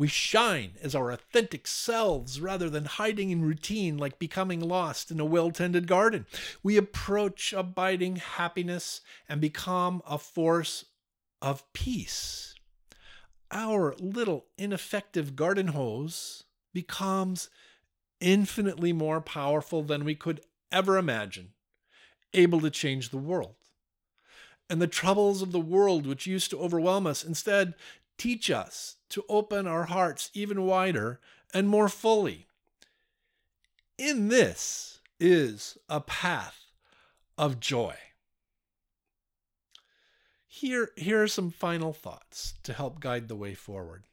We 0.00 0.08
shine 0.08 0.76
as 0.80 0.94
our 0.94 1.10
authentic 1.10 1.66
selves 1.66 2.40
rather 2.40 2.70
than 2.70 2.86
hiding 2.86 3.28
in 3.28 3.42
routine 3.42 3.98
like 3.98 4.18
becoming 4.18 4.58
lost 4.58 5.10
in 5.10 5.20
a 5.20 5.26
well 5.26 5.50
tended 5.50 5.86
garden. 5.86 6.24
We 6.62 6.78
approach 6.78 7.52
abiding 7.52 8.16
happiness 8.16 9.02
and 9.28 9.42
become 9.42 10.00
a 10.06 10.16
force 10.16 10.86
of 11.42 11.70
peace. 11.74 12.54
Our 13.50 13.94
little 13.98 14.46
ineffective 14.56 15.36
garden 15.36 15.68
hose 15.68 16.44
becomes 16.72 17.50
infinitely 18.22 18.94
more 18.94 19.20
powerful 19.20 19.82
than 19.82 20.06
we 20.06 20.14
could 20.14 20.40
ever 20.72 20.96
imagine, 20.96 21.50
able 22.32 22.62
to 22.62 22.70
change 22.70 23.10
the 23.10 23.18
world. 23.18 23.56
And 24.70 24.80
the 24.80 24.86
troubles 24.86 25.42
of 25.42 25.52
the 25.52 25.60
world, 25.60 26.06
which 26.06 26.28
used 26.28 26.48
to 26.50 26.60
overwhelm 26.60 27.06
us, 27.06 27.22
instead 27.22 27.74
teach 28.20 28.50
us 28.50 28.96
to 29.08 29.24
open 29.30 29.66
our 29.66 29.84
hearts 29.84 30.28
even 30.34 30.66
wider 30.66 31.18
and 31.54 31.66
more 31.66 31.88
fully. 31.88 32.46
In 33.96 34.28
this 34.28 35.00
is 35.18 35.78
a 35.88 36.02
path 36.02 36.66
of 37.38 37.60
joy. 37.60 37.94
Here, 40.46 40.90
here 40.96 41.22
are 41.22 41.28
some 41.28 41.50
final 41.50 41.94
thoughts 41.94 42.56
to 42.64 42.74
help 42.74 43.00
guide 43.00 43.28
the 43.28 43.36
way 43.36 43.54
forward. 43.54 44.04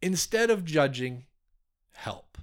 Instead 0.00 0.48
of 0.48 0.64
judging, 0.64 1.24
help. 1.92 2.38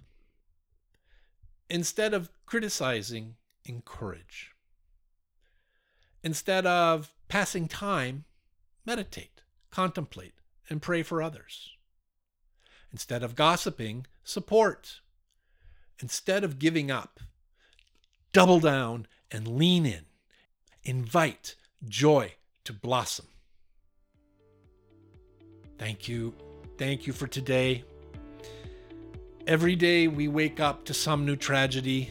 Instead 1.69 2.13
of 2.13 2.29
criticizing, 2.45 3.35
encourage. 3.63 4.51
Instead 6.21 6.65
of 6.65 7.13
passing 7.29 7.69
time, 7.69 8.25
meditate, 8.85 9.41
contemplate, 9.71 10.35
and 10.69 10.81
pray 10.81 11.03
for 11.03 11.21
others. 11.21 11.71
Instead 12.91 13.23
of 13.23 13.35
gossiping, 13.35 14.05
support. 14.23 15.01
Instead 15.99 16.43
of 16.43 16.59
giving 16.59 16.91
up, 16.91 17.19
double 18.31 18.59
down 18.59 19.07
and 19.31 19.47
lean 19.47 19.85
in. 19.85 20.05
Invite 20.83 21.55
joy 21.87 22.33
to 22.65 22.73
blossom. 22.73 23.25
Thank 25.77 26.07
you. 26.07 26.33
Thank 26.77 27.07
you 27.07 27.13
for 27.13 27.27
today. 27.27 27.83
Every 29.47 29.75
day 29.75 30.07
we 30.07 30.27
wake 30.27 30.59
up 30.59 30.85
to 30.85 30.93
some 30.93 31.25
new 31.25 31.35
tragedy. 31.35 32.09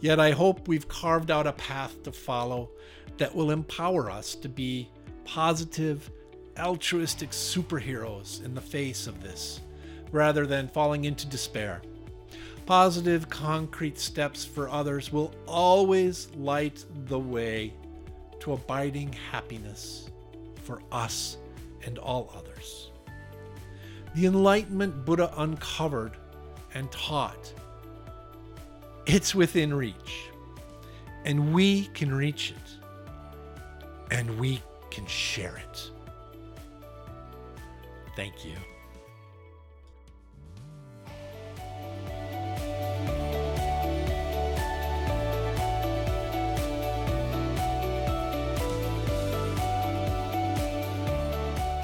Yet 0.00 0.20
I 0.20 0.32
hope 0.32 0.68
we've 0.68 0.88
carved 0.88 1.30
out 1.30 1.46
a 1.46 1.52
path 1.52 2.02
to 2.02 2.12
follow 2.12 2.70
that 3.16 3.34
will 3.34 3.50
empower 3.50 4.10
us 4.10 4.34
to 4.36 4.48
be 4.48 4.90
positive, 5.26 6.10
altruistic 6.58 7.30
superheroes 7.30 8.42
in 8.42 8.54
the 8.54 8.60
face 8.60 9.06
of 9.06 9.22
this, 9.22 9.60
rather 10.12 10.46
than 10.46 10.68
falling 10.68 11.04
into 11.04 11.26
despair. 11.26 11.82
Positive, 12.64 13.28
concrete 13.28 13.98
steps 13.98 14.44
for 14.44 14.68
others 14.68 15.12
will 15.12 15.34
always 15.46 16.28
light 16.36 16.84
the 17.06 17.18
way 17.18 17.74
to 18.40 18.54
abiding 18.54 19.12
happiness 19.30 20.10
for 20.62 20.80
us 20.90 21.36
and 21.84 21.98
all 21.98 22.32
others. 22.34 22.90
The 24.14 24.26
Enlightenment 24.26 25.04
Buddha 25.04 25.32
uncovered 25.36 26.16
and 26.74 26.90
taught, 26.90 27.52
it's 29.06 29.34
within 29.34 29.74
reach, 29.74 30.30
and 31.24 31.52
we 31.52 31.84
can 31.88 32.12
reach 32.12 32.52
it, 32.52 32.86
and 34.10 34.38
we 34.38 34.60
can 34.90 35.06
share 35.06 35.56
it. 35.56 35.90
Thank 38.16 38.44
you. 38.44 38.54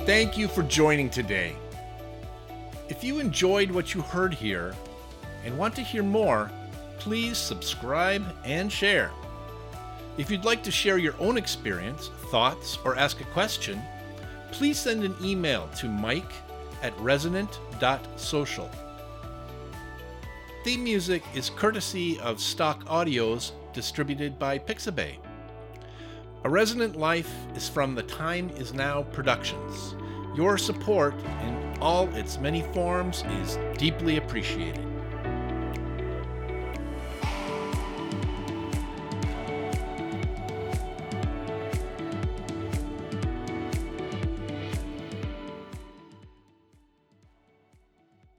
Thank 0.04 0.36
you 0.36 0.48
for 0.48 0.62
joining 0.64 1.10
today. 1.10 1.54
If 2.88 3.04
you 3.04 3.20
enjoyed 3.20 3.70
what 3.70 3.94
you 3.94 4.00
heard 4.00 4.34
here, 4.34 4.74
and 5.44 5.56
want 5.56 5.74
to 5.76 5.82
hear 5.82 6.02
more, 6.02 6.50
please 6.98 7.38
subscribe 7.38 8.24
and 8.44 8.70
share. 8.70 9.10
If 10.18 10.30
you'd 10.30 10.44
like 10.44 10.62
to 10.64 10.70
share 10.70 10.98
your 10.98 11.14
own 11.18 11.36
experience, 11.36 12.10
thoughts, 12.32 12.78
or 12.86 12.96
ask 12.96 13.20
a 13.20 13.24
question, 13.24 13.80
please 14.52 14.78
send 14.78 15.04
an 15.04 15.14
email 15.22 15.68
to 15.76 15.86
mike 15.86 16.32
at 16.82 16.98
resonant.social. 16.98 18.70
Theme 20.64 20.82
music 20.82 21.22
is 21.34 21.50
courtesy 21.50 22.18
of 22.20 22.40
Stock 22.40 22.86
Audios 22.86 23.52
distributed 23.74 24.38
by 24.38 24.58
Pixabay. 24.58 25.16
A 26.44 26.48
Resonant 26.48 26.96
Life 26.96 27.30
is 27.54 27.68
from 27.68 27.94
the 27.94 28.02
Time 28.04 28.48
Is 28.56 28.72
Now 28.72 29.02
Productions. 29.02 29.94
Your 30.34 30.56
support 30.56 31.14
in 31.42 31.76
all 31.82 32.08
its 32.14 32.38
many 32.38 32.62
forms 32.72 33.24
is 33.42 33.58
deeply 33.76 34.16
appreciated. 34.16 34.91